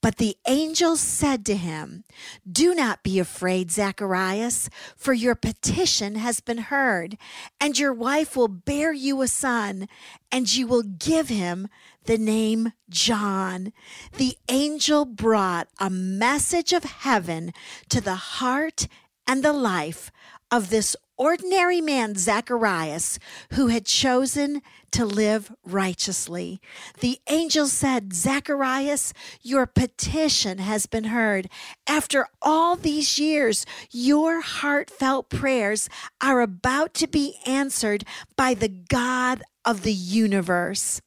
But 0.05 0.17
the 0.17 0.37
angel 0.47 0.97
said 0.97 1.43
to 1.47 1.55
him, 1.55 2.03
Do 2.49 2.75
not 2.75 3.01
be 3.01 3.17
afraid, 3.17 3.71
Zacharias, 3.71 4.69
for 4.95 5.13
your 5.13 5.33
petition 5.33 6.13
has 6.13 6.41
been 6.41 6.59
heard, 6.59 7.17
and 7.59 7.79
your 7.79 7.91
wife 7.91 8.35
will 8.35 8.47
bear 8.47 8.93
you 8.93 9.23
a 9.23 9.27
son, 9.27 9.87
and 10.31 10.53
you 10.53 10.67
will 10.67 10.83
give 10.83 11.29
him 11.29 11.69
the 12.05 12.17
name 12.17 12.73
John. 12.89 13.73
The 14.17 14.37
angel 14.49 15.05
brought 15.05 15.67
a 15.79 15.89
message 15.89 16.73
of 16.73 16.83
heaven 16.83 17.53
to 17.89 18.01
the 18.01 18.15
heart 18.15 18.87
and 19.27 19.43
the 19.43 19.53
life 19.53 20.11
of 20.51 20.69
this 20.69 20.95
ordinary 21.17 21.81
man, 21.81 22.15
Zacharias, 22.15 23.19
who 23.53 23.67
had 23.67 23.85
chosen 23.85 24.61
to 24.91 25.05
live 25.05 25.51
righteously. 25.65 26.61
The 26.99 27.19
angel 27.27 27.67
said, 27.67 28.13
Zacharias, 28.13 29.13
your 29.41 29.65
petition 29.65 30.59
has 30.59 30.85
been 30.85 31.05
heard. 31.05 31.49
After 31.87 32.27
all 32.41 32.75
these 32.75 33.17
years, 33.17 33.65
your 33.91 34.41
heartfelt 34.41 35.29
prayers 35.29 35.89
are 36.21 36.41
about 36.41 36.93
to 36.95 37.07
be 37.07 37.37
answered 37.45 38.03
by 38.35 38.53
the 38.53 38.69
God 38.69 39.41
of 39.65 39.83
the 39.83 39.93
universe. 39.93 41.01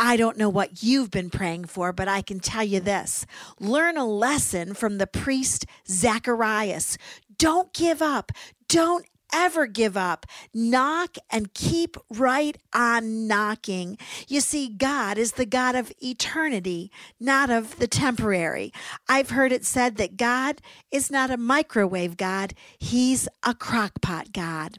I 0.00 0.16
don't 0.16 0.36
know 0.36 0.48
what 0.48 0.82
you've 0.82 1.10
been 1.10 1.28
praying 1.28 1.64
for, 1.64 1.92
but 1.92 2.06
I 2.06 2.22
can 2.22 2.38
tell 2.38 2.62
you 2.62 2.80
this 2.80 3.26
learn 3.58 3.96
a 3.96 4.06
lesson 4.06 4.74
from 4.74 4.98
the 4.98 5.06
priest 5.06 5.66
Zacharias. 5.88 6.96
Don't 7.36 7.72
give 7.72 8.00
up. 8.00 8.32
Don't 8.68 9.06
ever 9.32 9.66
give 9.66 9.96
up. 9.96 10.26
Knock 10.52 11.16
and 11.30 11.52
keep 11.54 11.96
right 12.10 12.56
on 12.72 13.26
knocking. 13.26 13.98
You 14.26 14.40
see, 14.40 14.68
God 14.68 15.18
is 15.18 15.32
the 15.32 15.46
God 15.46 15.74
of 15.74 15.92
eternity, 16.00 16.90
not 17.20 17.50
of 17.50 17.78
the 17.78 17.86
temporary. 17.86 18.72
I've 19.08 19.30
heard 19.30 19.52
it 19.52 19.64
said 19.64 19.96
that 19.96 20.16
God 20.16 20.60
is 20.90 21.10
not 21.10 21.30
a 21.30 21.36
microwave 21.36 22.16
God, 22.16 22.54
He's 22.78 23.28
a 23.42 23.54
crockpot 23.54 24.32
God. 24.32 24.78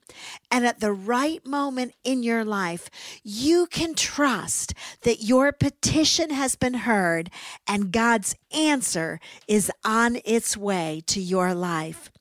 And 0.51 0.65
at 0.65 0.79
the 0.79 0.91
right 0.91 1.45
moment 1.45 1.93
in 2.03 2.23
your 2.23 2.43
life, 2.43 2.89
you 3.23 3.67
can 3.67 3.95
trust 3.95 4.73
that 5.01 5.23
your 5.23 5.51
petition 5.51 6.29
has 6.31 6.55
been 6.55 6.73
heard 6.73 7.29
and 7.67 7.91
God's 7.91 8.35
answer 8.51 9.19
is 9.47 9.71
on 9.83 10.19
its 10.25 10.57
way 10.57 11.01
to 11.07 11.21
your 11.21 11.53
life. 11.53 12.11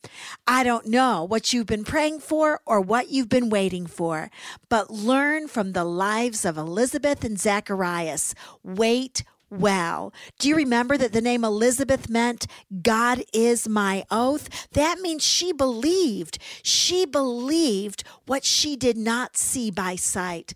I 0.47 0.65
don't 0.65 0.87
know 0.87 1.25
what 1.25 1.53
you've 1.53 1.67
been 1.67 1.85
praying 1.85 2.18
for 2.19 2.61
or 2.67 2.81
what 2.81 3.11
you've 3.11 3.29
been 3.29 3.51
waiting 3.51 3.87
for, 3.87 4.31
but 4.69 4.91
learn 4.91 5.49
from 5.49 5.73
the 5.73 5.85
lives 5.85 6.45
of 6.45 6.57
Elizabeth 6.57 7.25
and 7.25 7.39
Zacharias. 7.39 8.35
Wait 8.63 9.25
well. 9.51 10.13
Do 10.39 10.49
you 10.49 10.57
remember 10.57 10.97
that 10.99 11.13
the 11.13 11.21
name 11.21 11.45
Elizabeth 11.45 12.09
meant 12.09 12.47
God 12.83 13.23
is 13.33 13.69
my 13.69 14.05
oath? 14.11 14.69
That 14.73 15.01
means 15.01 15.25
she 15.25 15.53
believed. 15.53 16.39
She 16.63 17.07
believed 17.07 18.05
what 18.27 18.45
she 18.45 18.77
did 18.77 18.97
not 18.97 19.37
see 19.37 19.71
by 19.71 19.97
sight. 19.97 20.55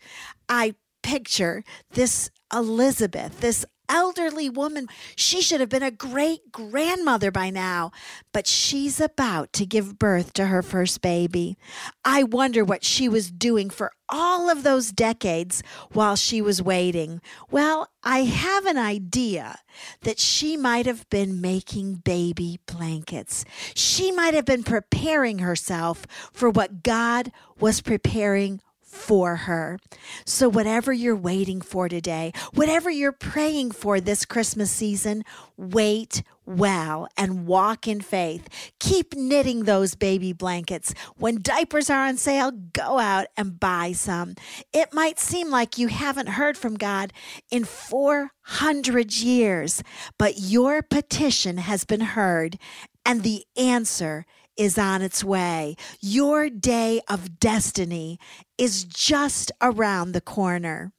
I 0.49 0.75
picture 1.03 1.65
this 1.93 2.31
Elizabeth, 2.53 3.41
this 3.41 3.65
elderly 3.93 4.49
woman. 4.49 4.89
She 5.15 5.43
should 5.43 5.61
have 5.61 5.69
been 5.69 5.83
a 5.83 5.91
great 5.91 6.51
grandmother 6.51 7.31
by 7.31 7.51
now, 7.51 7.93
but 8.33 8.47
she's 8.47 9.01
about 9.01 9.53
to 9.53 9.67
give 9.67 9.99
birth 9.99 10.33
to 10.35 10.47
her 10.47 10.63
first 10.63 11.03
baby. 11.03 11.59
I 12.05 12.23
wonder 12.23 12.65
what 12.65 12.85
she 12.85 13.09
was 13.09 13.31
doing 13.31 13.69
for 13.69 13.93
all 14.09 14.49
of 14.49 14.63
those 14.63 14.91
decades 14.93 15.63
while 15.93 16.17
she 16.17 16.41
was 16.41 16.63
waiting. 16.63 17.21
Well, 17.51 17.89
I 18.03 18.21
have 18.25 18.67
an 18.67 18.79
idea 18.79 19.59
that 20.03 20.19
she 20.19 20.57
might 20.57 20.87
have 20.87 21.09
been 21.11 21.41
making 21.41 21.97
baby 21.97 22.61
blankets. 22.67 23.45
She 23.75 24.11
might 24.11 24.35
have 24.35 24.47
been 24.47 24.65
preparing 24.65 25.39
herself 25.41 26.07
for 26.33 26.49
what 26.49 26.83
God 26.83 27.31
was 27.61 27.81
preparing 27.83 28.61
for 28.93 29.37
her. 29.37 29.79
So, 30.27 30.49
whatever 30.49 30.93
you're 30.93 31.17
waiting 31.17 31.61
for 31.63 31.89
today, 31.89 32.33
whatever 32.53 32.91
you're 32.91 33.11
praying 33.11 33.71
for 33.73 34.01
this 34.01 34.25
Christmas 34.25 34.71
season, 34.71 35.25
wait 35.57 36.23
well 36.45 37.09
and 37.17 37.47
walk 37.47 37.89
in 37.89 38.01
faith. 38.01 38.49
Keep 38.79 39.15
knitting 39.15 39.65
those 39.65 39.95
baby 39.95 40.33
blankets. 40.33 40.93
When 41.17 41.41
diapers 41.41 41.89
are 41.89 42.07
on 42.07 42.19
sale, 42.19 42.51
go 42.51 42.99
out 42.99 43.27
and 43.37 43.59
buy 43.59 43.93
some. 43.93 44.35
It 44.73 44.93
might 44.93 45.19
seem 45.19 45.51
like 45.51 45.79
you 45.79 45.89
haven't 45.89 46.31
heard 46.31 46.59
from 46.59 46.77
God 46.77 47.13
in 47.51 47.65
400 47.65 49.15
years, 49.15 49.83
but 50.19 50.39
your 50.39 50.83
petition 50.83 51.57
has 51.59 51.85
been 51.85 52.01
heard 52.01 52.59
and 53.07 53.23
the 53.23 53.45
answer 53.57 54.27
is 54.57 54.79
on 54.79 55.03
its 55.03 55.25
way. 55.25 55.77
Your 56.01 56.49
day 56.51 57.01
of 57.09 57.39
destiny 57.39 58.19
is 58.59 58.85
just 58.85 59.53
around 59.61 60.13
the 60.13 60.21
corner. 60.21 60.93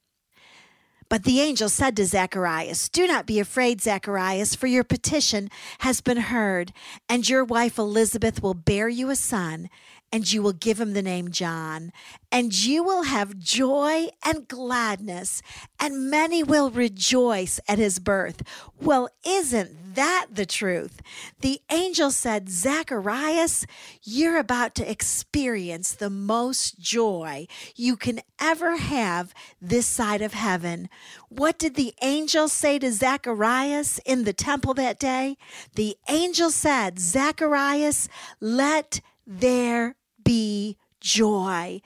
But 1.08 1.24
the 1.24 1.40
angel 1.40 1.68
said 1.68 1.96
to 1.96 2.06
Zacharias, 2.06 2.88
Do 2.88 3.06
not 3.06 3.26
be 3.26 3.38
afraid, 3.38 3.80
Zacharias, 3.80 4.54
for 4.54 4.66
your 4.66 4.84
petition 4.84 5.48
has 5.80 6.00
been 6.00 6.16
heard, 6.16 6.72
and 7.08 7.28
your 7.28 7.44
wife 7.44 7.78
Elizabeth 7.78 8.42
will 8.42 8.54
bear 8.54 8.88
you 8.88 9.10
a 9.10 9.16
son, 9.16 9.68
and 10.14 10.32
you 10.32 10.40
will 10.40 10.52
give 10.52 10.80
him 10.80 10.92
the 10.92 11.02
name 11.02 11.32
John. 11.32 11.90
And 12.30 12.56
you 12.56 12.84
will 12.84 13.02
have 13.02 13.36
joy 13.36 14.10
and 14.24 14.46
gladness, 14.46 15.42
and 15.80 16.08
many 16.08 16.40
will 16.40 16.70
rejoice 16.70 17.58
at 17.66 17.78
his 17.78 17.98
birth. 17.98 18.44
Well, 18.80 19.08
isn't 19.26 19.96
that 19.96 20.26
the 20.32 20.46
truth? 20.46 21.02
The 21.40 21.60
angel 21.68 22.12
said, 22.12 22.48
Zacharias, 22.48 23.66
you're 24.04 24.38
about 24.38 24.76
to 24.76 24.88
experience 24.88 25.90
the 25.90 26.10
most 26.10 26.78
joy 26.78 27.48
you 27.74 27.96
can 27.96 28.20
ever 28.40 28.76
have 28.76 29.34
this 29.60 29.86
side 29.86 30.22
of 30.22 30.32
heaven. 30.32 30.88
What 31.28 31.58
did 31.58 31.74
the 31.74 31.92
angel 32.02 32.46
say 32.46 32.78
to 32.78 32.92
Zacharias 32.92 33.98
in 34.06 34.22
the 34.22 34.32
temple 34.32 34.74
that 34.74 35.00
day? 35.00 35.38
The 35.74 35.96
angel 36.08 36.50
said, 36.50 37.00
Zacharias, 37.00 38.08
let 38.40 39.00
there 39.26 39.96
be 40.24 40.76
joy. 41.00 41.80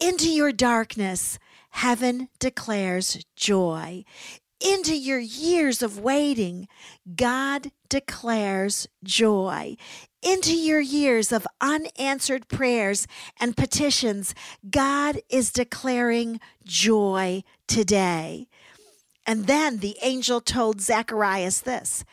Into 0.00 0.30
your 0.30 0.52
darkness, 0.52 1.38
heaven 1.70 2.28
declares 2.38 3.24
joy. 3.36 4.04
Into 4.60 4.96
your 4.96 5.18
years 5.18 5.82
of 5.82 5.98
waiting, 5.98 6.68
God 7.16 7.70
declares 7.88 8.88
joy. 9.02 9.76
Into 10.22 10.54
your 10.54 10.80
years 10.80 11.32
of 11.32 11.46
unanswered 11.60 12.48
prayers 12.48 13.06
and 13.38 13.56
petitions, 13.56 14.34
God 14.70 15.20
is 15.28 15.52
declaring 15.52 16.40
joy 16.64 17.42
today. 17.66 18.46
And 19.26 19.46
then 19.46 19.78
the 19.78 19.96
angel 20.02 20.40
told 20.40 20.80
Zacharias 20.80 21.60
this 21.62 22.04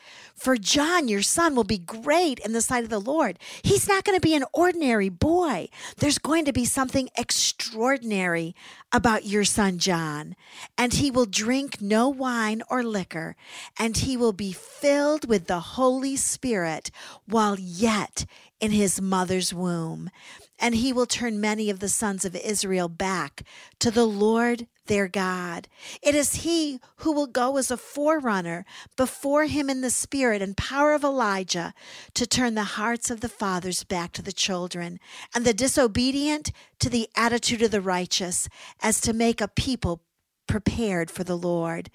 For 0.41 0.57
John, 0.57 1.07
your 1.07 1.21
son, 1.21 1.53
will 1.53 1.63
be 1.63 1.77
great 1.77 2.39
in 2.39 2.51
the 2.51 2.63
sight 2.63 2.83
of 2.83 2.89
the 2.89 2.97
Lord. 2.97 3.37
He's 3.61 3.87
not 3.87 4.03
going 4.03 4.17
to 4.17 4.27
be 4.27 4.33
an 4.33 4.43
ordinary 4.53 5.07
boy. 5.07 5.69
There's 5.97 6.17
going 6.17 6.45
to 6.45 6.51
be 6.51 6.65
something 6.65 7.09
extraordinary 7.15 8.55
about 8.91 9.23
your 9.23 9.43
son, 9.43 9.77
John. 9.77 10.35
And 10.79 10.93
he 10.93 11.11
will 11.11 11.27
drink 11.27 11.79
no 11.79 12.09
wine 12.09 12.63
or 12.71 12.81
liquor, 12.81 13.35
and 13.77 13.95
he 13.95 14.17
will 14.17 14.33
be 14.33 14.51
filled 14.51 15.29
with 15.29 15.45
the 15.45 15.59
Holy 15.59 16.15
Spirit 16.15 16.89
while 17.27 17.59
yet 17.59 18.25
in 18.59 18.71
his 18.71 18.99
mother's 18.99 19.53
womb. 19.53 20.09
And 20.57 20.73
he 20.73 20.91
will 20.91 21.05
turn 21.05 21.39
many 21.39 21.69
of 21.69 21.79
the 21.79 21.89
sons 21.89 22.25
of 22.25 22.35
Israel 22.35 22.89
back 22.89 23.43
to 23.77 23.91
the 23.91 24.05
Lord 24.05 24.65
their 24.91 25.07
God. 25.07 25.69
It 26.01 26.15
is 26.15 26.43
he 26.43 26.79
who 26.97 27.13
will 27.13 27.27
go 27.27 27.57
as 27.57 27.71
a 27.71 27.77
forerunner 27.77 28.65
before 28.97 29.45
him 29.45 29.69
in 29.69 29.79
the 29.79 29.89
spirit 30.31 30.41
and 30.41 30.55
power 30.55 30.93
of 30.93 31.03
Elijah 31.03 31.73
to 32.13 32.25
turn 32.25 32.55
the 32.55 32.79
hearts 32.79 33.11
of 33.11 33.19
the 33.19 33.27
fathers 33.27 33.83
back 33.83 34.13
to 34.13 34.21
the 34.21 34.31
children 34.31 34.97
and 35.35 35.43
the 35.43 35.53
disobedient 35.53 36.53
to 36.79 36.89
the 36.89 37.09
attitude 37.17 37.61
of 37.61 37.71
the 37.71 37.81
righteous, 37.81 38.47
as 38.81 39.01
to 39.01 39.11
make 39.11 39.41
a 39.41 39.49
people 39.49 40.03
prepared 40.47 41.11
for 41.11 41.23
the 41.23 41.37
Lord. 41.37 41.89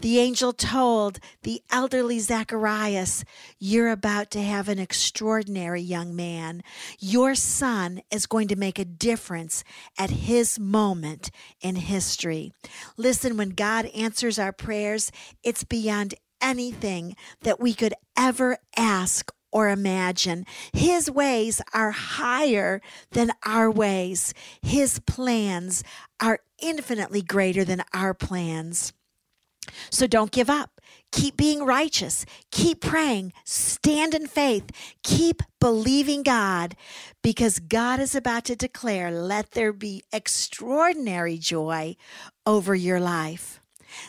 The 0.00 0.18
angel 0.18 0.52
told 0.52 1.18
the 1.42 1.62
elderly 1.70 2.18
Zacharias, 2.18 3.24
You're 3.58 3.90
about 3.90 4.30
to 4.32 4.42
have 4.42 4.68
an 4.68 4.78
extraordinary 4.78 5.80
young 5.80 6.16
man. 6.16 6.62
Your 6.98 7.34
son 7.34 8.02
is 8.10 8.26
going 8.26 8.48
to 8.48 8.56
make 8.56 8.78
a 8.78 8.84
difference 8.84 9.64
at 9.98 10.10
his 10.10 10.58
moment 10.58 11.30
in 11.60 11.76
history. 11.76 12.52
Listen, 12.96 13.36
when 13.36 13.50
God 13.50 13.86
answers 13.86 14.38
our 14.38 14.52
prayers, 14.52 15.10
it's 15.42 15.64
beyond 15.64 16.14
anything 16.42 17.16
that 17.42 17.60
we 17.60 17.72
could 17.72 17.94
ever 18.16 18.58
ask 18.76 19.32
or 19.52 19.68
imagine. 19.68 20.46
His 20.72 21.10
ways 21.10 21.60
are 21.72 21.90
higher 21.92 22.80
than 23.12 23.32
our 23.44 23.70
ways. 23.70 24.34
His 24.62 24.98
plans 25.00 25.84
are 26.20 26.40
infinitely 26.60 27.22
greater 27.22 27.64
than 27.64 27.82
our 27.94 28.14
plans. 28.14 28.92
So 29.90 30.06
don't 30.06 30.32
give 30.32 30.50
up. 30.50 30.80
Keep 31.12 31.36
being 31.36 31.64
righteous. 31.64 32.24
Keep 32.50 32.80
praying. 32.80 33.32
Stand 33.44 34.14
in 34.14 34.26
faith. 34.26 34.70
Keep 35.04 35.42
believing 35.60 36.22
God 36.22 36.74
because 37.22 37.58
God 37.58 38.00
is 38.00 38.14
about 38.14 38.44
to 38.46 38.56
declare, 38.56 39.10
let 39.10 39.52
there 39.52 39.72
be 39.72 40.02
extraordinary 40.12 41.38
joy 41.38 41.96
over 42.46 42.74
your 42.74 42.98
life. 42.98 43.60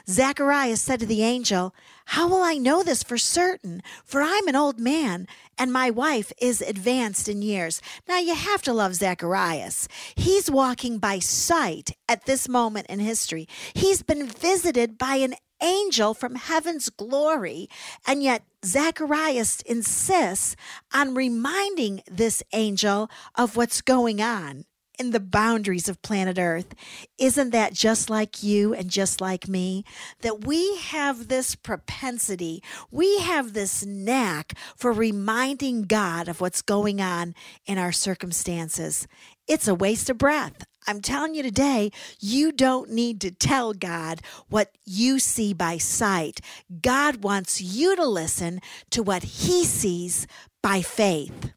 Zacharias 0.08 0.82
said 0.82 1.02
to 1.02 1.06
the 1.06 1.24
angel, 1.24 1.76
How 2.06 2.28
will 2.28 2.42
I 2.42 2.56
know 2.56 2.84
this 2.84 3.04
for 3.04 3.18
certain? 3.18 3.82
For 4.04 4.22
I'm 4.22 4.48
an 4.48 4.56
old 4.56 4.80
man, 4.80 5.28
and 5.58 5.72
my 5.72 5.90
wife 5.90 6.32
is 6.40 6.62
advanced 6.62 7.30
in 7.30 7.42
years. 7.42 7.82
Now 8.08 8.20
you 8.20 8.36
have 8.36 8.62
to 8.64 8.74
love 8.74 8.96
Zacharias. 8.96 9.88
He's 10.16 10.52
walking 10.52 10.98
by 10.98 11.20
sight 11.20 11.92
at 12.08 12.26
this 12.26 12.50
moment 12.50 12.88
in 12.88 13.00
history. 13.00 13.48
He's 13.74 14.04
been 14.04 14.28
visited 14.28 14.98
by 14.98 15.16
an 15.16 15.36
angel 15.62 16.14
from 16.14 16.36
heaven's 16.36 16.90
glory, 16.90 17.70
and 18.06 18.22
yet 18.22 18.44
Zacharias 18.66 19.62
insists 19.62 20.56
on 20.94 21.14
reminding 21.14 22.02
this 22.10 22.44
angel 22.54 23.10
of 23.36 23.56
what's 23.56 23.82
going 23.82 24.22
on 24.22 24.66
in 25.00 25.12
the 25.12 25.20
boundaries 25.20 25.90
of 25.90 26.02
planet 26.02 26.38
Earth. 26.38 26.74
Isn't 27.18 27.52
that 27.52 27.74
just 27.74 28.10
like 28.10 28.44
you 28.44 28.74
and 28.74 28.90
just 28.90 29.22
like 29.22 29.48
me? 29.48 29.84
That 30.22 30.46
we 30.46 30.78
have 30.78 31.28
this 31.28 31.56
propensity, 31.56 32.62
we 32.92 33.20
have 33.20 33.54
this 33.54 33.86
knack 33.86 34.54
for 34.76 34.92
reminding 34.92 35.84
God 35.84 36.28
of 36.28 36.42
what's 36.42 36.62
going 36.62 37.02
on 37.02 37.36
in 37.66 37.78
our 37.78 37.92
circumstances. 37.92 39.08
It's 39.48 39.68
a 39.68 39.76
waste 39.76 40.10
of 40.10 40.18
breath. 40.18 40.66
I'm 40.88 41.02
telling 41.02 41.34
you 41.34 41.44
today, 41.44 41.92
you 42.20 42.52
don't 42.52 42.90
need 42.92 43.22
to 43.22 43.32
tell 43.32 43.74
God 43.74 44.22
what 44.50 44.72
you 44.86 45.18
see 45.18 45.54
by 45.54 45.78
sight. 45.78 46.42
God 46.82 47.24
wants 47.24 47.62
you 47.62 47.96
to 47.96 48.06
listen 48.06 48.60
to 48.92 49.02
what 49.02 49.24
he 49.24 49.64
sees 49.64 50.28
by 50.62 50.82
faith. 50.82 51.54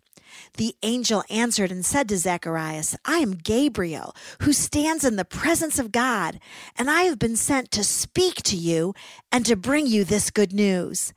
The 0.57 0.75
angel 0.83 1.23
answered 1.29 1.71
and 1.71 1.85
said 1.85 2.09
to 2.09 2.17
Zacharias, 2.17 2.97
I 3.05 3.19
am 3.19 3.33
Gabriel, 3.33 4.15
who 4.41 4.55
stands 4.55 5.05
in 5.05 5.17
the 5.17 5.25
presence 5.25 5.79
of 5.79 5.93
God, 5.93 6.41
and 6.77 6.91
I 6.91 7.03
have 7.03 7.19
been 7.19 7.37
sent 7.37 7.71
to 7.73 7.85
speak 7.85 8.37
to 8.45 8.57
you 8.57 8.95
and 9.31 9.45
to 9.45 9.55
bring 9.55 9.87
you 9.87 10.03
this 10.03 10.31
good 10.31 10.55
news. 10.55 11.13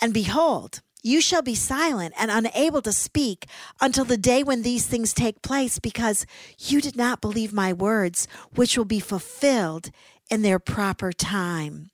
And 0.00 0.12
behold, 0.12 0.80
you 1.02 1.20
shall 1.20 1.42
be 1.42 1.54
silent 1.54 2.14
and 2.18 2.32
unable 2.32 2.82
to 2.82 2.92
speak 2.92 3.46
until 3.80 4.04
the 4.04 4.16
day 4.16 4.42
when 4.42 4.62
these 4.62 4.86
things 4.86 5.14
take 5.14 5.40
place, 5.40 5.78
because 5.78 6.26
you 6.58 6.80
did 6.80 6.96
not 6.96 7.20
believe 7.20 7.52
my 7.52 7.72
words, 7.72 8.26
which 8.56 8.76
will 8.76 8.84
be 8.84 9.00
fulfilled 9.00 9.90
in 10.30 10.42
their 10.42 10.58
proper 10.58 11.12
time. 11.12 11.90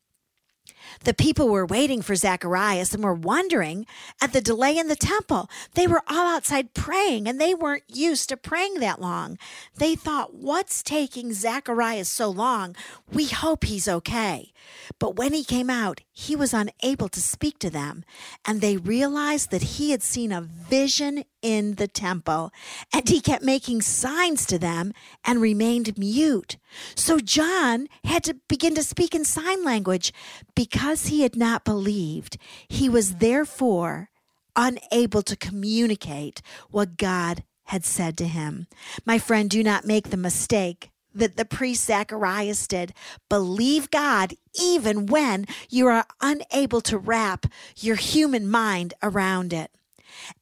The 1.04 1.14
people 1.14 1.48
were 1.48 1.66
waiting 1.66 2.02
for 2.02 2.14
Zacharias 2.14 2.94
and 2.94 3.02
were 3.02 3.14
wondering 3.14 3.86
at 4.20 4.32
the 4.32 4.40
delay 4.40 4.76
in 4.76 4.88
the 4.88 4.96
temple. 4.96 5.48
They 5.74 5.86
were 5.86 6.02
all 6.08 6.26
outside 6.26 6.74
praying 6.74 7.28
and 7.28 7.40
they 7.40 7.54
weren't 7.54 7.84
used 7.88 8.28
to 8.28 8.36
praying 8.36 8.80
that 8.80 9.00
long. 9.00 9.38
They 9.76 9.94
thought, 9.94 10.34
What's 10.34 10.82
taking 10.82 11.32
Zacharias 11.32 12.08
so 12.08 12.28
long? 12.28 12.76
We 13.12 13.26
hope 13.26 13.64
he's 13.64 13.88
okay. 13.88 14.52
But 14.98 15.16
when 15.16 15.32
he 15.32 15.44
came 15.44 15.70
out, 15.70 16.00
he 16.12 16.36
was 16.36 16.54
unable 16.54 17.08
to 17.08 17.20
speak 17.20 17.58
to 17.60 17.70
them, 17.70 18.04
and 18.44 18.60
they 18.60 18.76
realized 18.76 19.50
that 19.50 19.62
he 19.62 19.90
had 19.90 20.02
seen 20.02 20.32
a 20.32 20.40
vision 20.40 21.24
in 21.46 21.76
the 21.76 21.86
temple, 21.86 22.50
and 22.92 23.08
he 23.08 23.20
kept 23.20 23.44
making 23.44 23.80
signs 23.80 24.44
to 24.46 24.58
them 24.58 24.92
and 25.24 25.40
remained 25.40 25.96
mute. 25.96 26.56
So 26.96 27.20
John 27.20 27.86
had 28.02 28.24
to 28.24 28.34
begin 28.48 28.74
to 28.74 28.82
speak 28.82 29.14
in 29.14 29.24
sign 29.24 29.62
language 29.62 30.12
because 30.56 31.06
he 31.06 31.22
had 31.22 31.36
not 31.36 31.64
believed. 31.64 32.36
He 32.66 32.88
was 32.88 33.16
therefore 33.16 34.10
unable 34.56 35.22
to 35.22 35.36
communicate 35.36 36.42
what 36.70 36.96
God 36.96 37.44
had 37.66 37.84
said 37.84 38.18
to 38.18 38.26
him. 38.26 38.66
My 39.04 39.20
friend, 39.20 39.48
do 39.48 39.62
not 39.62 39.84
make 39.84 40.10
the 40.10 40.16
mistake 40.16 40.90
that 41.14 41.36
the 41.36 41.44
priest 41.44 41.84
Zacharias 41.84 42.66
did. 42.66 42.92
Believe 43.28 43.92
God 43.92 44.34
even 44.60 45.06
when 45.06 45.46
you 45.70 45.86
are 45.86 46.06
unable 46.20 46.80
to 46.82 46.98
wrap 46.98 47.46
your 47.76 47.96
human 47.96 48.48
mind 48.48 48.94
around 49.00 49.52
it. 49.52 49.70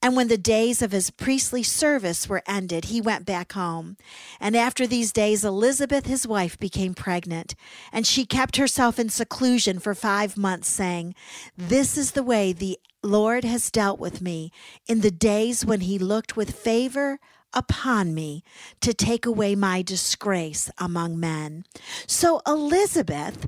And 0.02 0.16
when 0.16 0.28
the 0.28 0.38
days 0.38 0.82
of 0.82 0.92
his 0.92 1.10
priestly 1.10 1.62
service 1.62 2.28
were 2.28 2.42
ended, 2.46 2.86
he 2.86 3.00
went 3.00 3.26
back 3.26 3.52
home. 3.52 3.96
And 4.40 4.56
after 4.56 4.86
these 4.86 5.12
days, 5.12 5.44
Elizabeth, 5.44 6.06
his 6.06 6.26
wife, 6.26 6.58
became 6.58 6.94
pregnant. 6.94 7.54
And 7.92 8.06
she 8.06 8.26
kept 8.26 8.56
herself 8.56 8.98
in 8.98 9.08
seclusion 9.08 9.78
for 9.78 9.94
five 9.94 10.36
months, 10.36 10.68
saying, 10.68 11.14
This 11.56 11.96
is 11.96 12.12
the 12.12 12.22
way 12.22 12.52
the 12.52 12.78
Lord 13.02 13.44
has 13.44 13.70
dealt 13.70 14.00
with 14.00 14.20
me 14.20 14.50
in 14.86 15.00
the 15.00 15.10
days 15.10 15.64
when 15.64 15.80
he 15.80 15.98
looked 15.98 16.36
with 16.36 16.58
favor 16.58 17.18
upon 17.52 18.14
me 18.14 18.42
to 18.80 18.92
take 18.92 19.26
away 19.26 19.54
my 19.54 19.82
disgrace 19.82 20.70
among 20.78 21.18
men. 21.18 21.64
So 22.06 22.40
Elizabeth 22.46 23.46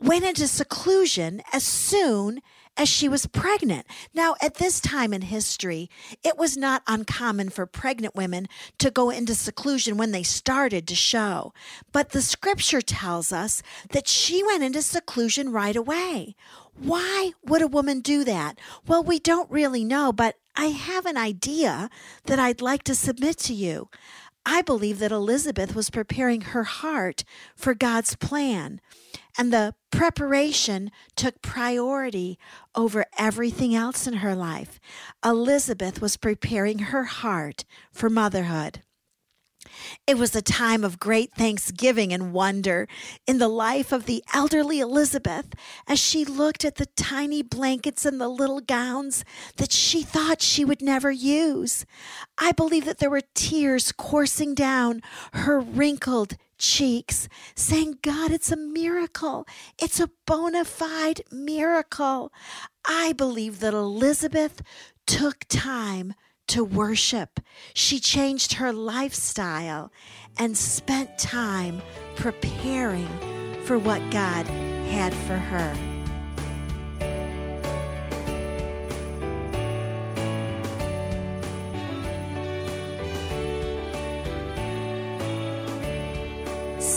went 0.00 0.24
into 0.24 0.48
seclusion 0.48 1.42
as 1.52 1.64
soon 1.64 2.40
as 2.78 2.88
she 2.88 3.08
was 3.08 3.26
pregnant. 3.26 3.86
Now, 4.14 4.36
at 4.40 4.54
this 4.54 4.80
time 4.80 5.12
in 5.12 5.22
history, 5.22 5.90
it 6.24 6.38
was 6.38 6.56
not 6.56 6.82
uncommon 6.86 7.50
for 7.50 7.66
pregnant 7.66 8.14
women 8.14 8.48
to 8.78 8.90
go 8.90 9.10
into 9.10 9.34
seclusion 9.34 9.96
when 9.96 10.12
they 10.12 10.22
started 10.22 10.86
to 10.88 10.94
show. 10.94 11.52
But 11.92 12.10
the 12.10 12.22
scripture 12.22 12.80
tells 12.80 13.32
us 13.32 13.62
that 13.90 14.06
she 14.06 14.42
went 14.44 14.62
into 14.62 14.80
seclusion 14.80 15.52
right 15.52 15.76
away. 15.76 16.36
Why 16.80 17.32
would 17.44 17.60
a 17.60 17.66
woman 17.66 18.00
do 18.00 18.22
that? 18.24 18.58
Well, 18.86 19.02
we 19.02 19.18
don't 19.18 19.50
really 19.50 19.84
know, 19.84 20.12
but 20.12 20.36
I 20.56 20.66
have 20.66 21.06
an 21.06 21.16
idea 21.16 21.90
that 22.26 22.38
I'd 22.38 22.60
like 22.60 22.84
to 22.84 22.94
submit 22.94 23.36
to 23.38 23.54
you. 23.54 23.88
I 24.46 24.62
believe 24.62 24.98
that 25.00 25.12
Elizabeth 25.12 25.74
was 25.74 25.90
preparing 25.90 26.40
her 26.40 26.64
heart 26.64 27.24
for 27.54 27.74
God's 27.74 28.16
plan, 28.16 28.80
and 29.38 29.52
the 29.52 29.74
preparation 29.92 30.90
took 31.16 31.40
priority 31.40 32.38
over 32.74 33.06
everything 33.16 33.74
else 33.74 34.06
in 34.06 34.14
her 34.14 34.34
life. 34.34 34.80
Elizabeth 35.24 36.02
was 36.02 36.16
preparing 36.16 36.80
her 36.80 37.04
heart 37.04 37.64
for 37.92 38.10
motherhood. 38.10 38.82
It 40.06 40.16
was 40.16 40.34
a 40.34 40.42
time 40.42 40.82
of 40.82 40.98
great 40.98 41.34
thanksgiving 41.34 42.12
and 42.12 42.32
wonder 42.32 42.88
in 43.26 43.38
the 43.38 43.48
life 43.48 43.92
of 43.92 44.06
the 44.06 44.24
elderly 44.32 44.80
Elizabeth 44.80 45.54
as 45.86 45.98
she 45.98 46.24
looked 46.24 46.64
at 46.64 46.76
the 46.76 46.86
tiny 46.96 47.42
blankets 47.42 48.04
and 48.04 48.20
the 48.20 48.28
little 48.28 48.60
gowns 48.60 49.24
that 49.56 49.72
she 49.72 50.02
thought 50.02 50.42
she 50.42 50.64
would 50.64 50.80
never 50.82 51.10
use. 51.10 51.84
I 52.38 52.52
believe 52.52 52.86
that 52.86 52.98
there 52.98 53.10
were 53.10 53.22
tears 53.34 53.92
coursing 53.92 54.54
down 54.54 55.02
her 55.34 55.60
wrinkled 55.60 56.36
cheeks, 56.58 57.28
saying, 57.54 57.98
God, 58.02 58.30
it's 58.30 58.52
a 58.52 58.56
miracle. 58.56 59.46
It's 59.80 60.00
a 60.00 60.10
bona 60.26 60.64
fide 60.64 61.22
miracle. 61.30 62.32
I 62.84 63.12
believe 63.12 63.60
that 63.60 63.74
Elizabeth 63.74 64.62
took 65.06 65.44
time 65.48 66.14
to 66.48 66.64
worship. 66.64 67.40
She 67.74 68.00
changed 68.00 68.54
her 68.54 68.72
lifestyle 68.72 69.92
and 70.38 70.56
spent 70.56 71.18
time 71.18 71.82
preparing 72.16 73.08
for 73.64 73.78
what 73.78 74.00
God 74.10 74.46
had 74.46 75.14
for 75.14 75.36
her. 75.36 75.97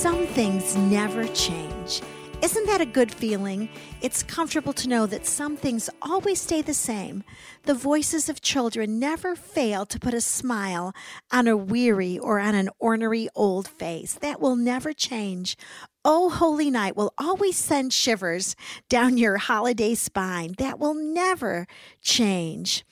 Some 0.02 0.26
things 0.26 0.76
never 0.76 1.28
change 1.28 2.02
isn't 2.42 2.66
that 2.66 2.82
a 2.82 2.88
good 2.88 3.14
feeling? 3.14 3.70
It's 4.02 4.24
comfortable 4.24 4.74
to 4.74 4.90
know 4.90 5.06
that 5.06 5.28
some 5.28 5.56
things 5.56 5.92
always 6.02 6.42
stay 6.42 6.64
the 6.64 6.74
same. 6.74 7.24
The 7.64 7.76
voices 7.76 8.30
of 8.30 8.42
children 8.42 8.98
never 8.98 9.36
fail 9.36 9.86
to 9.86 10.00
put 10.00 10.16
a 10.16 10.22
smile 10.22 10.96
on 11.32 11.48
a 11.48 11.56
weary 11.56 12.18
or 12.18 12.40
on 12.40 12.56
an 12.56 12.70
ornery 12.80 13.30
old 13.36 13.68
face. 13.68 14.16
That 14.16 14.42
will 14.42 14.56
never 14.56 14.92
change. 14.92 15.56
Oh, 16.04 16.32
Holy 16.32 16.72
Night 16.72 16.98
will 16.98 17.14
always 17.20 17.58
send 17.58 17.94
shivers 17.94 18.56
down 18.90 19.20
your 19.20 19.38
holiday 19.38 19.94
spine. 19.94 20.56
That 20.58 20.80
will 20.80 20.96
never 20.96 21.68
change. 22.02 22.84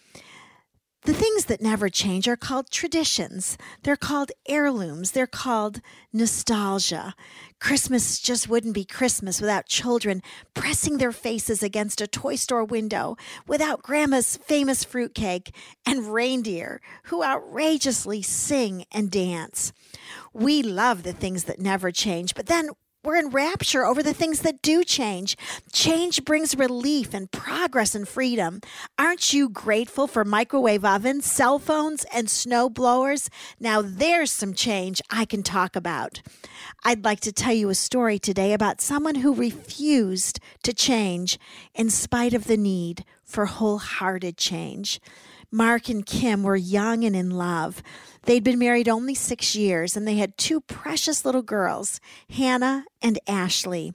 The 1.05 1.13
things 1.13 1.45
that 1.45 1.61
never 1.61 1.87
change 1.87 2.27
are 2.27 2.35
called 2.35 2.69
traditions. 2.69 3.57
They're 3.83 3.95
called 3.95 4.33
heirlooms. 4.47 5.11
They're 5.11 5.27
called 5.27 5.79
nostalgia. 6.11 7.15
Christmas 7.59 8.19
just 8.19 8.49
wouldn't 8.49 8.73
be 8.73 8.83
Christmas 8.83 9.39
without 9.39 9.65
children 9.65 10.21
pressing 10.53 10.97
their 10.97 11.13
faces 11.13 11.63
against 11.63 12.01
a 12.01 12.07
toy 12.07 12.35
store 12.35 12.65
window, 12.65 13.15
without 13.47 13.81
Grandma's 13.81 14.37
famous 14.37 14.83
fruitcake 14.83 15.55
and 15.85 16.13
reindeer 16.13 16.81
who 17.03 17.23
outrageously 17.23 18.21
sing 18.21 18.83
and 18.91 19.09
dance. 19.09 19.71
We 20.33 20.61
love 20.61 21.03
the 21.03 21.13
things 21.13 21.45
that 21.45 21.59
never 21.59 21.91
change, 21.91 22.35
but 22.35 22.47
then 22.47 22.69
we're 23.03 23.15
in 23.15 23.29
rapture 23.29 23.85
over 23.85 24.03
the 24.03 24.13
things 24.13 24.41
that 24.41 24.61
do 24.61 24.83
change. 24.83 25.37
Change 25.71 26.25
brings 26.25 26.57
relief 26.57 27.13
and 27.13 27.31
progress 27.31 27.95
and 27.95 28.07
freedom. 28.07 28.59
Aren't 28.97 29.31
you 29.33 29.49
grateful 29.49 30.05
for 30.07 30.25
microwave 30.25 30.83
ovens, 30.83 31.25
cell 31.25 31.59
phones, 31.59 32.05
and 32.13 32.29
snow 32.29 32.69
blowers? 32.69 33.29
Now 33.59 33.81
there's 33.81 34.31
some 34.31 34.53
change 34.53 35.01
I 35.09 35.25
can 35.25 35.43
talk 35.43 35.75
about. 35.75 36.21
I'd 36.83 37.05
like 37.05 37.21
to 37.21 37.31
tell 37.31 37.53
you 37.53 37.69
a 37.69 37.75
story 37.75 38.19
today 38.19 38.53
about 38.53 38.81
someone 38.81 39.15
who 39.15 39.33
refused 39.33 40.39
to 40.63 40.73
change 40.73 41.39
in 41.73 41.89
spite 41.89 42.33
of 42.33 42.45
the 42.45 42.57
need 42.57 43.05
for 43.23 43.45
wholehearted 43.45 44.37
change. 44.37 44.99
Mark 45.51 45.89
and 45.89 46.05
Kim 46.05 46.43
were 46.43 46.55
young 46.55 47.03
and 47.03 47.15
in 47.15 47.31
love. 47.31 47.81
They'd 48.23 48.43
been 48.43 48.59
married 48.59 48.87
only 48.87 49.15
six 49.15 49.55
years 49.55 49.97
and 49.97 50.07
they 50.07 50.15
had 50.15 50.37
two 50.37 50.61
precious 50.61 51.25
little 51.25 51.41
girls, 51.41 51.99
Hannah 52.29 52.85
and 53.01 53.17
Ashley. 53.27 53.93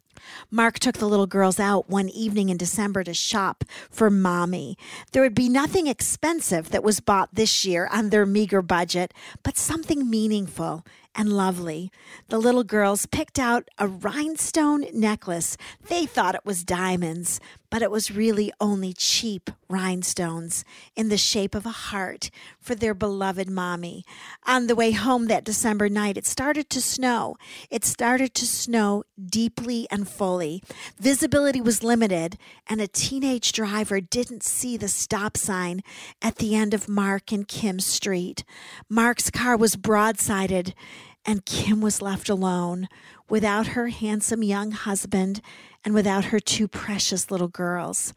Mark 0.50 0.78
took 0.78 0.98
the 0.98 1.08
little 1.08 1.26
girls 1.26 1.60
out 1.60 1.88
one 1.88 2.08
evening 2.08 2.48
in 2.48 2.56
December 2.56 3.04
to 3.04 3.14
shop 3.14 3.64
for 3.90 4.10
mommy. 4.10 4.76
There 5.12 5.22
would 5.22 5.34
be 5.34 5.48
nothing 5.48 5.86
expensive 5.86 6.70
that 6.70 6.82
was 6.82 7.00
bought 7.00 7.34
this 7.34 7.64
year 7.64 7.88
on 7.92 8.10
their 8.10 8.26
meager 8.26 8.62
budget, 8.62 9.12
but 9.42 9.56
something 9.56 10.08
meaningful 10.08 10.84
and 11.14 11.32
lovely. 11.32 11.92
The 12.28 12.38
little 12.38 12.64
girls 12.64 13.06
picked 13.06 13.38
out 13.38 13.68
a 13.78 13.86
rhinestone 13.86 14.86
necklace. 14.92 15.56
They 15.88 16.06
thought 16.06 16.34
it 16.34 16.44
was 16.44 16.64
diamonds, 16.64 17.40
but 17.74 17.82
it 17.82 17.90
was 17.90 18.14
really 18.14 18.52
only 18.60 18.92
cheap 18.92 19.50
rhinestones 19.68 20.64
in 20.94 21.08
the 21.08 21.18
shape 21.18 21.56
of 21.56 21.66
a 21.66 21.70
heart 21.70 22.30
for 22.60 22.76
their 22.76 22.94
beloved 22.94 23.50
mommy. 23.50 24.04
On 24.46 24.68
the 24.68 24.76
way 24.76 24.92
home 24.92 25.26
that 25.26 25.42
December 25.42 25.88
night, 25.88 26.16
it 26.16 26.24
started 26.24 26.70
to 26.70 26.80
snow. 26.80 27.36
It 27.70 27.84
started 27.84 28.32
to 28.34 28.46
snow 28.46 29.02
deeply 29.20 29.88
and 29.90 30.08
fully. 30.08 30.62
Visibility 31.00 31.60
was 31.60 31.82
limited, 31.82 32.38
and 32.68 32.80
a 32.80 32.86
teenage 32.86 33.50
driver 33.50 34.00
didn't 34.00 34.44
see 34.44 34.76
the 34.76 34.86
stop 34.86 35.36
sign 35.36 35.82
at 36.22 36.36
the 36.36 36.54
end 36.54 36.74
of 36.74 36.88
Mark 36.88 37.32
and 37.32 37.48
Kim 37.48 37.80
street. 37.80 38.44
Mark's 38.88 39.30
car 39.30 39.56
was 39.56 39.74
broadsided 39.74 40.74
and 41.26 41.44
Kim 41.44 41.80
was 41.80 42.02
left 42.02 42.28
alone 42.28 42.86
without 43.28 43.68
her 43.68 43.88
handsome 43.88 44.42
young 44.42 44.72
husband 44.72 45.40
and 45.84 45.94
without 45.94 46.26
her 46.26 46.40
two 46.40 46.68
precious 46.68 47.30
little 47.30 47.48
girls. 47.48 48.14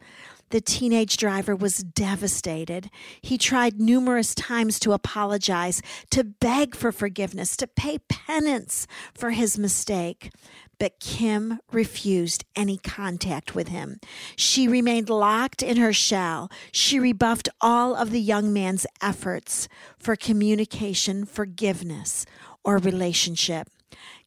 The 0.50 0.60
teenage 0.62 1.18
driver 1.18 1.54
was 1.54 1.78
devastated. 1.78 2.90
He 3.20 3.36
tried 3.36 3.78
numerous 3.78 4.34
times 4.34 4.78
to 4.80 4.92
apologize, 4.92 5.82
to 6.10 6.24
beg 6.24 6.74
for 6.74 6.90
forgiveness, 6.90 7.54
to 7.58 7.66
pay 7.66 7.98
penance 8.08 8.86
for 9.12 9.30
his 9.30 9.58
mistake. 9.58 10.30
But 10.78 11.00
Kim 11.00 11.58
refused 11.70 12.44
any 12.56 12.78
contact 12.78 13.54
with 13.54 13.68
him. 13.68 14.00
She 14.36 14.68
remained 14.68 15.10
locked 15.10 15.62
in 15.62 15.76
her 15.76 15.92
shell. 15.92 16.50
She 16.72 16.98
rebuffed 16.98 17.48
all 17.60 17.94
of 17.94 18.10
the 18.10 18.20
young 18.20 18.52
man's 18.52 18.86
efforts 19.02 19.68
for 19.98 20.16
communication, 20.16 21.26
forgiveness, 21.26 22.24
or 22.64 22.78
relationship. 22.78 23.68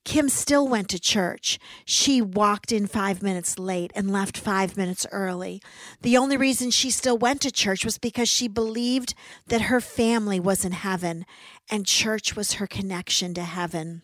Kim 0.04 0.30
still 0.30 0.68
went 0.68 0.90
to 0.90 1.00
church. 1.00 1.60
She 1.86 2.22
walked 2.22 2.72
in 2.72 2.88
five 2.88 3.22
minutes 3.22 3.60
late 3.60 3.92
and 3.96 4.12
left 4.12 4.38
five 4.38 4.76
minutes 4.76 5.06
early. 5.12 5.62
The 6.02 6.18
only 6.18 6.38
reason 6.38 6.72
she 6.72 6.90
still 6.90 7.18
went 7.18 7.42
to 7.42 7.52
church 7.52 7.86
was 7.86 7.98
because 7.98 8.28
she 8.28 8.48
believed 8.48 9.14
that 9.48 9.64
her 9.64 9.80
family 9.80 10.40
was 10.40 10.66
in 10.66 10.72
heaven 10.72 11.26
and 11.70 11.86
church 11.86 12.36
was 12.36 12.54
her 12.54 12.68
connection 12.68 13.34
to 13.36 13.44
heaven. 13.44 14.02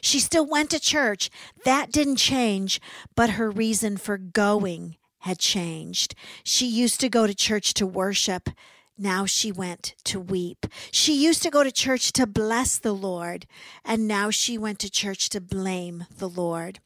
She 0.00 0.18
still 0.18 0.46
went 0.46 0.70
to 0.70 0.80
church. 0.80 1.30
That 1.64 1.92
didn't 1.92 2.16
change, 2.16 2.80
but 3.14 3.30
her 3.30 3.50
reason 3.50 3.96
for 3.96 4.18
going 4.18 4.96
had 5.20 5.38
changed. 5.38 6.14
She 6.42 6.66
used 6.66 7.00
to 7.00 7.08
go 7.08 7.26
to 7.26 7.34
church 7.34 7.74
to 7.74 7.86
worship. 7.86 8.50
Now 9.02 9.24
she 9.24 9.50
went 9.50 9.94
to 10.04 10.20
weep. 10.20 10.66
She 10.90 11.14
used 11.14 11.42
to 11.42 11.50
go 11.50 11.64
to 11.64 11.72
church 11.72 12.12
to 12.12 12.26
bless 12.26 12.76
the 12.76 12.92
Lord, 12.92 13.46
and 13.82 14.06
now 14.06 14.28
she 14.28 14.58
went 14.58 14.78
to 14.80 14.90
church 14.90 15.30
to 15.30 15.40
blame 15.40 16.04
the 16.18 16.28
Lord. 16.28 16.80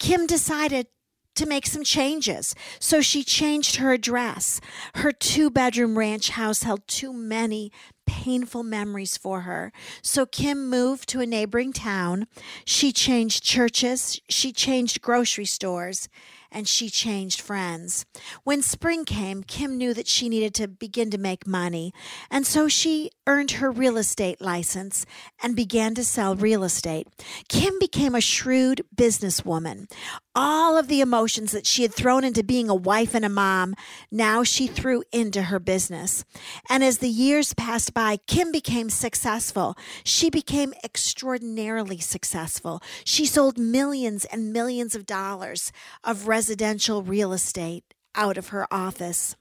Kim 0.00 0.26
decided 0.26 0.88
to 1.36 1.46
make 1.46 1.66
some 1.66 1.84
changes. 1.84 2.54
So 2.78 3.00
she 3.00 3.22
changed 3.22 3.76
her 3.76 3.92
address. 3.92 4.60
Her 4.96 5.12
two 5.12 5.50
bedroom 5.50 5.96
ranch 5.96 6.30
house 6.30 6.64
held 6.64 6.86
too 6.88 7.12
many 7.12 7.70
painful 8.06 8.62
memories 8.64 9.16
for 9.16 9.42
her. 9.42 9.72
So 10.02 10.26
Kim 10.26 10.68
moved 10.68 11.08
to 11.10 11.20
a 11.20 11.26
neighboring 11.26 11.72
town. 11.72 12.26
She 12.64 12.92
changed 12.92 13.44
churches, 13.44 14.20
she 14.28 14.52
changed 14.52 15.00
grocery 15.00 15.46
stores, 15.46 16.08
and 16.52 16.68
she 16.68 16.88
changed 16.88 17.40
friends. 17.40 18.04
When 18.44 18.62
spring 18.62 19.04
came, 19.04 19.42
Kim 19.42 19.76
knew 19.76 19.94
that 19.94 20.06
she 20.06 20.28
needed 20.28 20.54
to 20.54 20.68
begin 20.68 21.10
to 21.10 21.18
make 21.18 21.46
money, 21.46 21.92
and 22.30 22.46
so 22.46 22.68
she 22.68 23.10
earned 23.26 23.52
her 23.52 23.70
real 23.70 23.96
estate 23.96 24.40
license 24.40 25.06
and 25.42 25.56
began 25.56 25.94
to 25.94 26.04
sell 26.04 26.36
real 26.36 26.62
estate. 26.62 27.08
Kim 27.48 27.78
became 27.78 28.14
a 28.14 28.20
shrewd 28.20 28.82
businesswoman. 28.94 29.90
All 30.34 30.78
of 30.78 30.88
the 30.88 31.02
emotions 31.02 31.52
that 31.52 31.66
she 31.66 31.82
had 31.82 31.92
thrown 31.92 32.24
into 32.24 32.42
being 32.42 32.70
a 32.70 32.74
wife 32.74 33.14
and 33.14 33.22
a 33.22 33.28
mom, 33.28 33.74
now 34.10 34.42
she 34.42 34.66
threw 34.66 35.02
into 35.12 35.42
her 35.42 35.58
business. 35.58 36.24
And 36.70 36.82
as 36.82 36.98
the 36.98 37.08
years 37.08 37.52
passed 37.52 37.92
by, 37.92 38.16
Kim 38.26 38.50
became 38.50 38.88
successful. 38.88 39.76
She 40.04 40.30
became 40.30 40.72
extraordinarily 40.82 41.98
successful. 41.98 42.80
She 43.04 43.26
sold 43.26 43.58
millions 43.58 44.24
and 44.24 44.54
millions 44.54 44.94
of 44.94 45.04
dollars 45.04 45.70
of 46.02 46.26
residential 46.26 47.02
real 47.02 47.34
estate 47.34 47.84
out 48.14 48.38
of 48.38 48.48
her 48.48 48.66
office. 48.72 49.36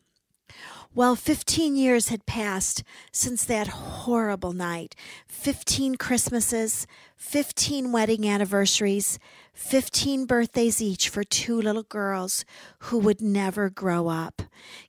Well, 0.93 1.15
15 1.15 1.77
years 1.77 2.09
had 2.09 2.25
passed 2.25 2.83
since 3.13 3.45
that 3.45 3.69
horrible 3.69 4.51
night. 4.51 4.93
15 5.29 5.95
Christmases, 5.95 6.85
15 7.21 7.91
wedding 7.91 8.27
anniversaries, 8.27 9.19
15 9.53 10.25
birthdays 10.25 10.81
each 10.81 11.07
for 11.07 11.23
two 11.23 11.61
little 11.61 11.83
girls 11.83 12.43
who 12.79 12.97
would 12.97 13.21
never 13.21 13.69
grow 13.69 14.07
up. 14.07 14.41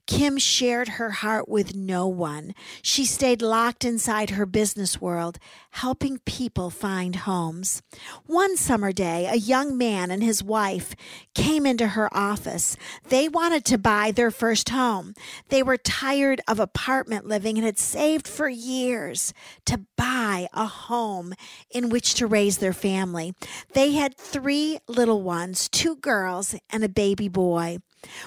Kim 0.07 0.39
shared 0.39 0.89
her 0.89 1.11
heart 1.11 1.49
with 1.49 1.75
no 1.75 2.07
one. 2.07 2.55
She 2.81 3.05
stayed 3.05 3.43
locked 3.43 3.85
inside 3.85 4.31
her 4.31 4.47
business 4.47 5.01
world, 5.01 5.39
helping 5.71 6.19
people 6.19 6.71
find 6.71 7.17
homes. 7.17 7.83
One 8.27 8.57
summer 8.57 8.93
day, 8.93 9.27
a 9.27 9.37
young 9.37 9.77
man 9.77 10.11
and 10.11 10.23
his 10.23 10.43
wife 10.43 10.95
came 11.35 11.67
into 11.67 11.89
her 11.89 12.15
office. 12.17 12.77
They 13.09 13.29
wanted 13.29 13.65
to 13.67 13.79
buy 13.79 14.11
their 14.11 14.31
first 14.31 14.71
home. 14.71 15.15
They 15.49 15.63
were 15.63 15.77
tired 15.77 16.41
of 16.49 16.59
apartment 16.59 17.27
living 17.27 17.57
and 17.57 17.65
had 17.65 17.79
saved 17.79 18.27
for 18.27 18.49
years 18.49 19.33
to 19.67 19.83
buy 19.97 20.49
a 20.53 20.67
home 20.67 21.35
in 21.71 21.89
which 21.89 22.15
to 22.15 22.22
raise 22.27 22.59
their 22.59 22.73
family. 22.73 23.35
They 23.75 23.93
had 23.93 24.17
three 24.17 24.79
little 24.89 25.23
ones 25.23 25.69
two 25.69 25.97
girls 25.97 26.55
and 26.71 26.85
a 26.85 26.89
baby 26.89 27.29
boy. 27.29 27.79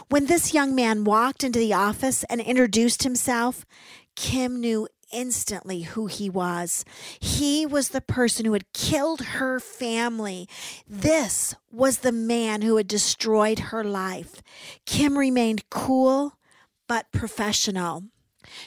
When 0.10 0.26
this 0.26 0.54
young 0.54 0.74
man 0.74 1.04
walked 1.04 1.44
into 1.44 1.60
the 1.60 1.74
office 1.74 2.24
and 2.26 2.40
introduced 2.40 3.04
himself, 3.04 3.66
Kim 4.16 4.62
knew 4.62 4.88
instantly 5.12 5.82
who 5.82 6.08
he 6.08 6.30
was. 6.30 6.84
He 7.20 7.66
was 7.66 7.90
the 7.90 8.02
person 8.02 8.46
who 8.46 8.54
had 8.54 8.72
killed 8.74 9.22
her 9.22 9.60
family. 9.60 10.48
This 10.88 11.56
was 11.72 12.00
the 12.00 12.12
man 12.12 12.62
who 12.62 12.78
had 12.78 12.88
destroyed 12.88 13.60
her 13.60 13.84
life. 13.84 14.42
Kim 14.86 15.18
remained 15.18 15.70
cool 15.70 16.38
but 16.88 17.12
professional. 17.12 18.04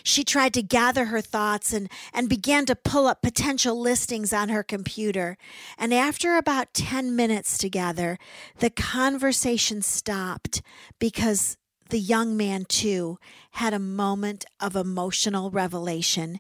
She 0.03 0.25
tried 0.25 0.55
to 0.55 0.63
gather 0.63 1.07
her 1.07 1.21
thoughts 1.21 1.73
and, 1.73 1.91
and 2.13 2.29
began 2.29 2.67
to 2.67 2.77
pull 2.77 3.07
up 3.07 3.23
potential 3.23 3.79
listings 3.79 4.33
on 4.33 4.49
her 4.49 4.63
computer. 4.63 5.37
And 5.77 5.93
after 5.93 6.37
about 6.37 6.75
10 6.75 7.15
minutes 7.15 7.59
together, 7.59 8.19
the 8.59 8.71
conversation 8.71 9.83
stopped 9.83 10.63
because 10.99 11.57
the 11.91 11.99
young 11.99 12.37
man, 12.37 12.65
too, 12.67 13.19
had 13.53 13.73
a 13.73 13.79
moment 13.79 14.45
of 14.61 14.77
emotional 14.77 15.51
revelation. 15.51 16.39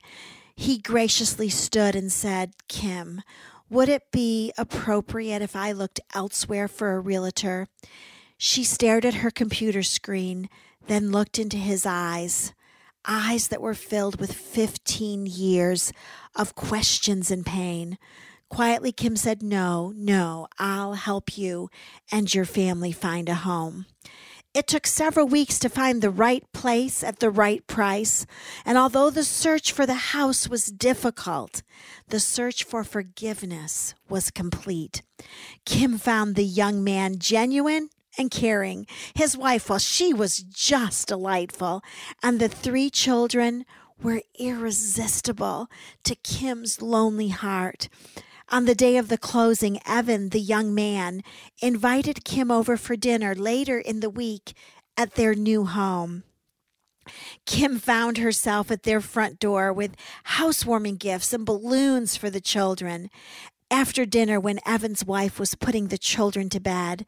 He 0.55 0.79
graciously 0.79 1.49
stood 1.49 1.95
and 1.97 2.13
said, 2.13 2.53
Kim, 2.69 3.23
would 3.71 3.89
it 3.89 4.11
be 4.11 4.53
appropriate 4.59 5.43
if 5.43 5.55
I 5.55 5.73
looked 5.73 6.01
elsewhere 6.15 6.69
for 6.69 6.93
a 6.93 7.01
realtor? 7.01 7.69
She 8.37 8.65
stared 8.65 9.05
at 9.05 9.15
her 9.15 9.31
computer 9.31 9.83
screen, 9.83 10.49
then 10.87 11.11
looked 11.11 11.39
into 11.39 11.57
his 11.57 11.85
eyes 11.85 12.53
eyes 13.09 13.49
that 13.49 13.63
were 13.63 13.75
filled 13.75 14.21
with 14.21 14.33
15 14.33 15.27
years 15.27 15.93
of 16.37 16.55
questions 16.55 17.31
and 17.31 17.45
pain. 17.45 17.99
Quietly, 18.51 18.93
Kim 18.93 19.17
said, 19.17 19.43
No, 19.43 19.93
no, 19.97 20.47
I'll 20.59 20.95
help 20.95 21.37
you 21.37 21.71
and 22.13 22.33
your 22.33 22.45
family 22.45 22.93
find 22.93 23.29
a 23.29 23.35
home. 23.35 23.87
It 24.55 24.67
took 24.67 24.87
several 24.87 25.27
weeks 25.27 25.59
to 25.61 25.69
find 25.69 26.01
the 26.01 26.11
right 26.11 26.43
place 26.53 27.05
at 27.05 27.21
the 27.21 27.31
right 27.31 27.65
price. 27.67 28.27
And 28.65 28.79
although 28.79 29.11
the 29.11 29.23
search 29.23 29.73
for 29.73 29.85
the 29.87 29.95
house 29.95 30.49
was 30.49 30.67
difficult, 30.67 31.63
the 32.09 32.19
search 32.19 32.65
for 32.65 32.83
forgiveness 32.83 33.95
was 34.09 34.31
complete. 34.31 35.03
Kim 35.67 35.99
found 35.99 36.35
the 36.35 36.45
young 36.45 36.83
man 36.83 37.19
genuine 37.19 37.91
and 38.19 38.31
caring. 38.31 38.87
His 39.15 39.37
wife, 39.37 39.71
well, 39.71 39.79
she 39.79 40.13
was 40.13 40.39
just 40.39 41.09
delightful. 41.09 41.83
And 42.23 42.41
the 42.41 42.49
three 42.49 42.91
children 42.91 43.65
were 44.03 44.23
irresistible 44.39 45.69
to 46.05 46.15
Kim's 46.17 46.83
lonely 46.83 47.29
heart. 47.29 47.89
On 48.51 48.65
the 48.65 48.75
day 48.75 48.97
of 48.97 49.09
the 49.09 49.19
closing, 49.19 49.79
Evan, 49.87 50.31
the 50.31 50.41
young 50.41 50.75
man, 50.75 51.23
invited 51.61 52.25
Kim 52.25 52.51
over 52.51 52.77
for 52.77 52.97
dinner 52.97 53.35
later 53.35 53.79
in 53.79 54.01
the 54.01 54.11
week 54.11 54.55
at 54.97 55.15
their 55.15 55.35
new 55.35 55.67
home. 55.67 56.25
Kim 57.47 57.79
found 57.79 58.19
herself 58.19 58.71
at 58.71 58.83
their 58.83 59.01
front 59.01 59.39
door 59.39 59.73
with 59.73 59.97
housewarming 60.25 60.97
gifts 60.97 61.33
and 61.33 61.45
balloons 61.45 62.17
for 62.17 62.31
the 62.31 62.41
children. 62.41 63.11
After 63.71 64.07
dinner, 64.07 64.41
when 64.41 64.61
Evan's 64.65 65.05
wife 65.05 65.39
was 65.39 65.55
putting 65.55 65.89
the 65.89 65.99
children 65.99 66.49
to 66.51 66.61
bed, 66.61 67.05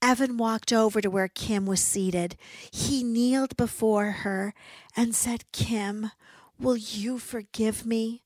Evan 0.00 0.36
walked 0.36 0.72
over 0.72 1.00
to 1.00 1.10
where 1.10 1.28
Kim 1.28 1.66
was 1.66 1.82
seated. 1.82 2.36
He 2.70 3.02
kneeled 3.02 3.56
before 3.56 4.10
her 4.22 4.54
and 4.96 5.14
said, 5.14 5.50
Kim, 5.52 6.12
will 6.58 6.76
you 6.76 7.18
forgive 7.18 7.84
me? 7.84 8.22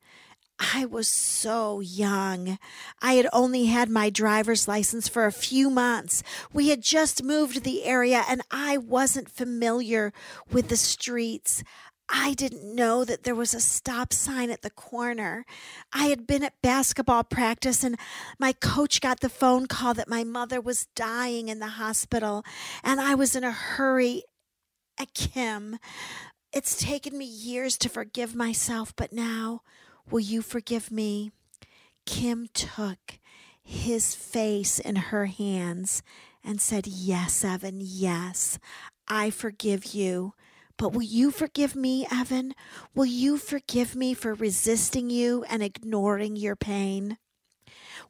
I 0.74 0.84
was 0.84 1.08
so 1.08 1.80
young. 1.80 2.58
I 3.00 3.14
had 3.14 3.26
only 3.32 3.66
had 3.66 3.88
my 3.88 4.10
driver's 4.10 4.68
license 4.68 5.08
for 5.08 5.26
a 5.26 5.32
few 5.32 5.70
months. 5.70 6.22
We 6.52 6.68
had 6.68 6.82
just 6.82 7.24
moved 7.24 7.54
to 7.54 7.60
the 7.60 7.84
area 7.84 8.24
and 8.28 8.42
I 8.50 8.76
wasn't 8.76 9.28
familiar 9.28 10.12
with 10.52 10.68
the 10.68 10.76
streets. 10.76 11.64
I 12.14 12.34
didn't 12.34 12.74
know 12.74 13.04
that 13.04 13.24
there 13.24 13.34
was 13.34 13.54
a 13.54 13.60
stop 13.60 14.12
sign 14.12 14.50
at 14.50 14.62
the 14.62 14.70
corner. 14.70 15.46
I 15.92 16.06
had 16.06 16.26
been 16.26 16.44
at 16.44 16.60
basketball 16.60 17.24
practice 17.24 17.82
and 17.82 17.98
my 18.38 18.52
coach 18.52 19.00
got 19.00 19.20
the 19.20 19.30
phone 19.30 19.66
call 19.66 19.94
that 19.94 20.08
my 20.08 20.22
mother 20.22 20.60
was 20.60 20.86
dying 20.94 21.48
in 21.48 21.58
the 21.58 21.68
hospital 21.68 22.44
and 22.84 23.00
I 23.00 23.14
was 23.14 23.34
in 23.34 23.44
a 23.44 23.50
hurry. 23.50 24.24
At 24.98 25.14
Kim, 25.14 25.78
it's 26.52 26.76
taken 26.76 27.16
me 27.16 27.24
years 27.24 27.78
to 27.78 27.88
forgive 27.88 28.34
myself, 28.34 28.94
but 28.94 29.10
now 29.10 29.62
Will 30.10 30.20
you 30.20 30.42
forgive 30.42 30.90
me? 30.90 31.32
Kim 32.04 32.48
took 32.52 33.18
his 33.62 34.14
face 34.14 34.78
in 34.78 34.96
her 34.96 35.26
hands 35.26 36.02
and 36.44 36.60
said, 36.60 36.86
Yes, 36.86 37.44
Evan, 37.44 37.78
yes, 37.80 38.58
I 39.08 39.30
forgive 39.30 39.94
you. 39.94 40.34
But 40.82 40.94
will 40.94 41.02
you 41.02 41.30
forgive 41.30 41.76
me, 41.76 42.08
Evan? 42.10 42.56
Will 42.92 43.06
you 43.06 43.38
forgive 43.38 43.94
me 43.94 44.14
for 44.14 44.34
resisting 44.34 45.10
you 45.10 45.44
and 45.48 45.62
ignoring 45.62 46.34
your 46.34 46.56
pain? 46.56 47.18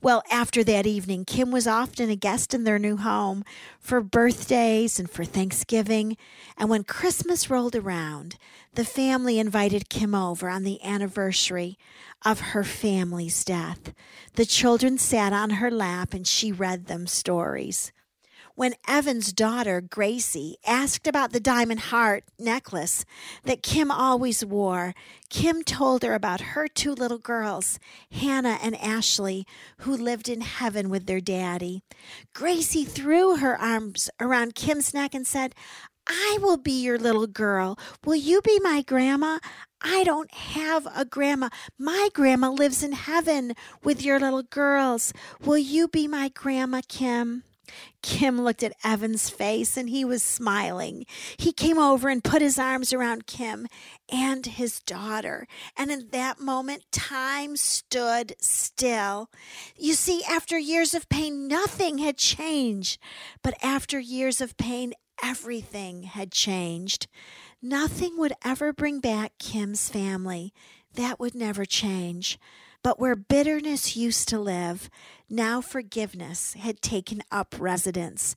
Well, 0.00 0.22
after 0.30 0.64
that 0.64 0.86
evening, 0.86 1.26
Kim 1.26 1.50
was 1.50 1.66
often 1.66 2.08
a 2.08 2.16
guest 2.16 2.54
in 2.54 2.64
their 2.64 2.78
new 2.78 2.96
home 2.96 3.44
for 3.78 4.00
birthdays 4.00 4.98
and 4.98 5.10
for 5.10 5.22
Thanksgiving. 5.22 6.16
And 6.56 6.70
when 6.70 6.84
Christmas 6.84 7.50
rolled 7.50 7.76
around, 7.76 8.38
the 8.72 8.86
family 8.86 9.38
invited 9.38 9.90
Kim 9.90 10.14
over 10.14 10.48
on 10.48 10.62
the 10.62 10.82
anniversary 10.82 11.76
of 12.24 12.40
her 12.40 12.64
family's 12.64 13.44
death. 13.44 13.92
The 14.36 14.46
children 14.46 14.96
sat 14.96 15.34
on 15.34 15.50
her 15.50 15.70
lap 15.70 16.14
and 16.14 16.26
she 16.26 16.52
read 16.52 16.86
them 16.86 17.06
stories. 17.06 17.92
When 18.54 18.74
Evan's 18.88 19.32
daughter, 19.32 19.80
Gracie, 19.80 20.56
asked 20.66 21.06
about 21.06 21.32
the 21.32 21.40
diamond 21.40 21.80
heart 21.80 22.24
necklace 22.38 23.04
that 23.44 23.62
Kim 23.62 23.90
always 23.90 24.44
wore, 24.44 24.94
Kim 25.30 25.62
told 25.64 26.02
her 26.02 26.14
about 26.14 26.40
her 26.54 26.68
two 26.68 26.92
little 26.94 27.18
girls, 27.18 27.78
Hannah 28.12 28.58
and 28.62 28.76
Ashley, 28.76 29.46
who 29.78 29.96
lived 29.96 30.28
in 30.28 30.42
heaven 30.42 30.90
with 30.90 31.06
their 31.06 31.20
daddy. 31.20 31.82
Gracie 32.34 32.84
threw 32.84 33.36
her 33.38 33.58
arms 33.60 34.10
around 34.20 34.54
Kim's 34.54 34.94
neck 34.94 35.14
and 35.14 35.26
said, 35.26 35.54
I 36.06 36.38
will 36.42 36.58
be 36.58 36.82
your 36.82 36.98
little 36.98 37.28
girl. 37.28 37.78
Will 38.04 38.16
you 38.16 38.42
be 38.42 38.60
my 38.60 38.82
grandma? 38.82 39.38
I 39.82 40.04
don't 40.04 40.32
have 40.34 40.86
a 40.94 41.04
grandma. 41.04 41.48
My 41.78 42.10
grandma 42.14 42.50
lives 42.50 42.82
in 42.82 42.92
heaven 42.92 43.54
with 43.84 44.02
your 44.02 44.20
little 44.20 44.42
girls. 44.42 45.12
Will 45.44 45.58
you 45.58 45.88
be 45.88 46.08
my 46.08 46.28
grandma, 46.28 46.82
Kim? 46.88 47.44
Kim 48.02 48.42
looked 48.42 48.62
at 48.62 48.74
Evan's 48.82 49.30
face 49.30 49.76
and 49.76 49.88
he 49.88 50.04
was 50.04 50.22
smiling. 50.22 51.06
He 51.36 51.52
came 51.52 51.78
over 51.78 52.08
and 52.08 52.22
put 52.22 52.42
his 52.42 52.58
arms 52.58 52.92
around 52.92 53.26
Kim 53.26 53.66
and 54.10 54.44
his 54.44 54.80
daughter. 54.80 55.46
And 55.76 55.90
in 55.90 56.08
that 56.10 56.40
moment, 56.40 56.84
time 56.90 57.56
stood 57.56 58.34
still. 58.40 59.30
You 59.76 59.94
see, 59.94 60.22
after 60.28 60.58
years 60.58 60.94
of 60.94 61.08
pain, 61.08 61.46
nothing 61.46 61.98
had 61.98 62.16
changed. 62.16 62.98
But 63.42 63.54
after 63.62 63.98
years 64.00 64.40
of 64.40 64.56
pain, 64.56 64.94
everything 65.22 66.02
had 66.04 66.32
changed. 66.32 67.06
Nothing 67.62 68.18
would 68.18 68.32
ever 68.44 68.72
bring 68.72 68.98
back 68.98 69.32
Kim's 69.38 69.88
family. 69.88 70.52
That 70.94 71.20
would 71.20 71.34
never 71.34 71.64
change. 71.64 72.38
But 72.82 72.98
where 72.98 73.14
bitterness 73.14 73.96
used 73.96 74.28
to 74.28 74.40
live, 74.40 74.90
now 75.30 75.60
forgiveness 75.60 76.54
had 76.54 76.82
taken 76.82 77.22
up 77.30 77.54
residence. 77.58 78.34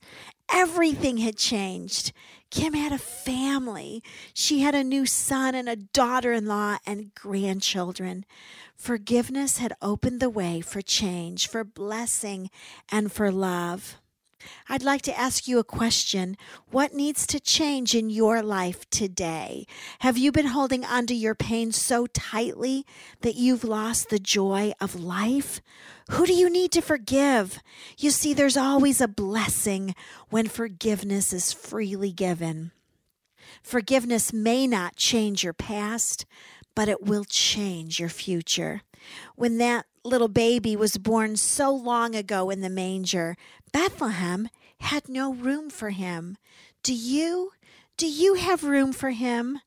Everything 0.48 1.16
had 1.16 1.36
changed. 1.36 2.12
Kim 2.50 2.72
had 2.72 2.92
a 2.92 2.98
family. 2.98 4.02
She 4.32 4.60
had 4.60 4.76
a 4.76 4.84
new 4.84 5.04
son 5.04 5.56
and 5.56 5.68
a 5.68 5.74
daughter 5.74 6.32
in 6.32 6.46
law 6.46 6.78
and 6.86 7.12
grandchildren. 7.14 8.24
Forgiveness 8.76 9.58
had 9.58 9.74
opened 9.82 10.20
the 10.20 10.30
way 10.30 10.60
for 10.60 10.80
change, 10.80 11.48
for 11.48 11.64
blessing, 11.64 12.48
and 12.88 13.10
for 13.10 13.32
love. 13.32 13.96
I'd 14.68 14.82
like 14.82 15.02
to 15.02 15.18
ask 15.18 15.48
you 15.48 15.58
a 15.58 15.64
question. 15.64 16.36
What 16.70 16.92
needs 16.92 17.26
to 17.28 17.40
change 17.40 17.94
in 17.94 18.10
your 18.10 18.42
life 18.42 18.88
today? 18.90 19.66
Have 20.00 20.18
you 20.18 20.32
been 20.32 20.46
holding 20.46 20.84
onto 20.84 21.14
your 21.14 21.34
pain 21.34 21.72
so 21.72 22.06
tightly 22.06 22.84
that 23.22 23.36
you've 23.36 23.64
lost 23.64 24.08
the 24.08 24.18
joy 24.18 24.72
of 24.80 24.94
life? 24.94 25.60
Who 26.10 26.26
do 26.26 26.34
you 26.34 26.50
need 26.50 26.72
to 26.72 26.80
forgive? 26.80 27.60
You 27.98 28.10
see, 28.10 28.34
there's 28.34 28.56
always 28.56 29.00
a 29.00 29.08
blessing 29.08 29.94
when 30.30 30.48
forgiveness 30.48 31.32
is 31.32 31.52
freely 31.52 32.12
given. 32.12 32.72
Forgiveness 33.62 34.32
may 34.32 34.66
not 34.66 34.96
change 34.96 35.42
your 35.42 35.52
past, 35.52 36.26
but 36.74 36.88
it 36.88 37.02
will 37.02 37.24
change 37.24 37.98
your 37.98 38.10
future. 38.10 38.82
When 39.34 39.58
that 39.58 39.86
little 40.04 40.28
baby 40.28 40.76
was 40.76 40.98
born 40.98 41.36
so 41.36 41.74
long 41.74 42.14
ago 42.14 42.50
in 42.50 42.60
the 42.60 42.70
manger, 42.70 43.36
Bethlehem 43.72 44.48
had 44.80 45.08
no 45.08 45.32
room 45.32 45.70
for 45.70 45.90
him. 45.90 46.36
Do 46.82 46.94
you? 46.94 47.52
Do 47.96 48.06
you 48.06 48.34
have 48.34 48.62
room 48.62 48.92
for 48.92 49.10
him? 49.10 49.60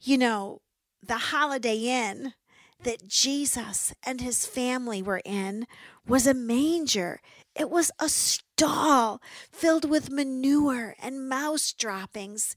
You 0.00 0.18
know, 0.18 0.62
the 1.02 1.16
Holiday 1.16 1.76
Inn 1.76 2.34
that 2.82 3.08
Jesus 3.08 3.92
and 4.04 4.20
his 4.20 4.46
family 4.46 5.02
were 5.02 5.22
in 5.24 5.66
was 6.06 6.26
a 6.26 6.34
manger. 6.34 7.20
It 7.54 7.70
was 7.70 7.90
a 7.98 8.08
stall 8.08 9.20
filled 9.50 9.88
with 9.88 10.10
manure 10.10 10.94
and 11.00 11.28
mouse 11.28 11.72
droppings 11.72 12.56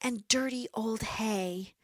and 0.00 0.26
dirty 0.28 0.68
old 0.74 1.02
hay. 1.02 1.74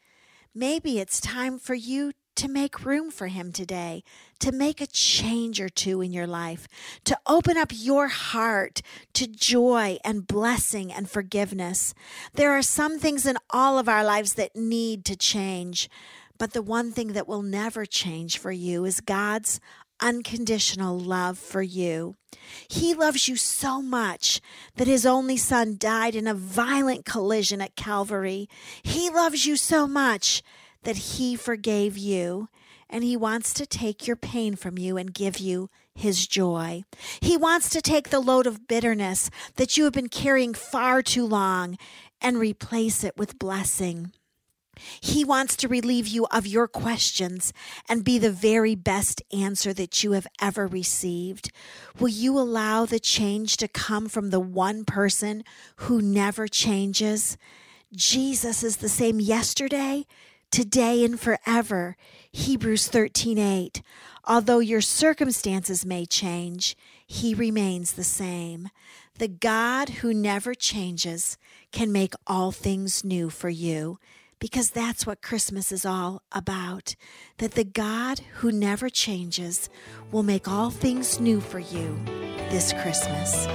Maybe 0.55 0.99
it's 0.99 1.19
time 1.19 1.59
for 1.59 1.73
you 1.73 2.13
to 2.35 2.47
make 2.47 2.85
room 2.85 3.11
for 3.11 3.27
Him 3.27 3.51
today, 3.51 4.03
to 4.39 4.51
make 4.51 4.81
a 4.81 4.87
change 4.87 5.61
or 5.61 5.69
two 5.69 6.01
in 6.01 6.11
your 6.11 6.27
life, 6.27 6.67
to 7.05 7.17
open 7.25 7.57
up 7.57 7.71
your 7.73 8.07
heart 8.07 8.81
to 9.13 9.27
joy 9.27 9.97
and 10.03 10.27
blessing 10.27 10.91
and 10.91 11.09
forgiveness. 11.09 11.93
There 12.33 12.51
are 12.51 12.61
some 12.61 12.99
things 12.99 13.25
in 13.25 13.37
all 13.49 13.77
of 13.77 13.89
our 13.89 14.03
lives 14.03 14.33
that 14.35 14.55
need 14.55 15.05
to 15.05 15.15
change, 15.15 15.89
but 16.37 16.53
the 16.53 16.61
one 16.61 16.91
thing 16.91 17.13
that 17.13 17.27
will 17.27 17.43
never 17.43 17.85
change 17.85 18.37
for 18.37 18.51
you 18.51 18.85
is 18.85 19.01
God's 19.01 19.59
unconditional 19.99 20.99
love 20.99 21.37
for 21.37 21.61
you. 21.61 22.15
He 22.67 22.93
loves 22.93 23.27
you 23.27 23.35
so 23.35 23.81
much 23.81 24.41
that 24.75 24.87
his 24.87 25.05
only 25.05 25.37
son 25.37 25.77
died 25.77 26.15
in 26.15 26.27
a 26.27 26.33
violent 26.33 27.05
collision 27.05 27.61
at 27.61 27.75
Calvary. 27.75 28.49
He 28.81 29.09
loves 29.09 29.45
you 29.45 29.55
so 29.55 29.87
much 29.87 30.43
that 30.83 30.97
He 30.97 31.35
forgave 31.35 31.97
you, 31.97 32.49
and 32.89 33.03
He 33.03 33.17
wants 33.17 33.53
to 33.55 33.65
take 33.65 34.07
your 34.07 34.15
pain 34.15 34.55
from 34.55 34.77
you 34.77 34.97
and 34.97 35.13
give 35.13 35.39
you 35.39 35.69
His 35.95 36.27
joy. 36.27 36.83
He 37.21 37.37
wants 37.37 37.69
to 37.69 37.81
take 37.81 38.09
the 38.09 38.19
load 38.19 38.47
of 38.47 38.67
bitterness 38.67 39.29
that 39.55 39.77
you 39.77 39.83
have 39.85 39.93
been 39.93 40.09
carrying 40.09 40.53
far 40.53 41.01
too 41.01 41.25
long 41.25 41.77
and 42.21 42.37
replace 42.37 43.03
it 43.03 43.17
with 43.17 43.39
blessing. 43.39 44.11
He 45.01 45.23
wants 45.23 45.55
to 45.57 45.67
relieve 45.67 46.07
you 46.07 46.25
of 46.31 46.47
your 46.47 46.67
questions 46.67 47.53
and 47.87 48.03
be 48.03 48.17
the 48.17 48.31
very 48.31 48.73
best 48.73 49.21
answer 49.31 49.71
that 49.73 50.03
you 50.03 50.13
have 50.13 50.25
ever 50.41 50.65
received. 50.65 51.51
Will 51.99 52.09
you 52.09 52.39
allow 52.39 52.85
the 52.85 52.99
change 52.99 53.57
to 53.57 53.67
come 53.67 54.09
from 54.09 54.31
the 54.31 54.39
one 54.39 54.83
person 54.83 55.43
who 55.77 56.01
never 56.01 56.47
changes? 56.47 57.37
Jesus 57.95 58.63
is 58.63 58.77
the 58.77 58.89
same 58.89 59.19
yesterday, 59.19 60.07
today, 60.53 61.03
and 61.03 61.19
forever. 61.19 61.97
Hebrews 62.31 62.87
13 62.87 63.39
8. 63.39 63.81
Although 64.25 64.59
your 64.59 64.81
circumstances 64.81 65.83
may 65.83 66.05
change, 66.05 66.77
he 67.07 67.33
remains 67.33 67.93
the 67.93 68.03
same. 68.03 68.69
The 69.17 69.27
God 69.27 69.89
who 69.89 70.13
never 70.13 70.53
changes 70.53 71.39
can 71.71 71.91
make 71.91 72.13
all 72.27 72.51
things 72.51 73.03
new 73.03 73.31
for 73.31 73.49
you 73.49 73.97
because 74.37 74.69
that's 74.69 75.07
what 75.07 75.23
Christmas 75.23 75.71
is 75.71 75.85
all 75.85 76.21
about. 76.31 76.95
That 77.39 77.53
the 77.53 77.63
God 77.63 78.19
who 78.35 78.51
never 78.51 78.89
changes 78.89 79.69
will 80.11 80.23
make 80.23 80.47
all 80.47 80.69
things 80.69 81.19
new 81.19 81.41
for 81.41 81.59
you 81.59 81.99
this 82.51 82.73
Christmas. 82.73 83.47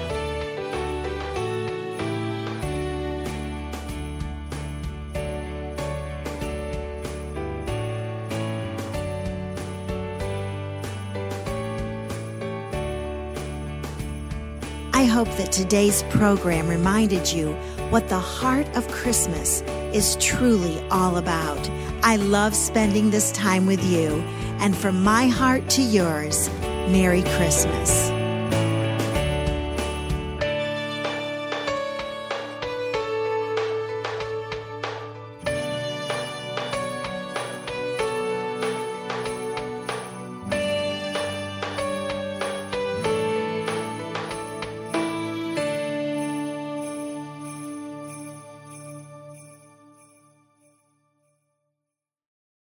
Hope 15.18 15.36
that 15.36 15.50
today's 15.50 16.04
program 16.10 16.68
reminded 16.68 17.32
you 17.32 17.52
what 17.90 18.08
the 18.08 18.16
heart 18.20 18.68
of 18.76 18.86
Christmas 18.86 19.62
is 19.92 20.14
truly 20.20 20.80
all 20.92 21.16
about. 21.16 21.68
I 22.04 22.14
love 22.14 22.54
spending 22.54 23.10
this 23.10 23.32
time 23.32 23.66
with 23.66 23.84
you, 23.84 24.22
and 24.60 24.76
from 24.76 25.02
my 25.02 25.26
heart 25.26 25.68
to 25.70 25.82
yours, 25.82 26.48
Merry 26.62 27.22
Christmas. 27.22 28.17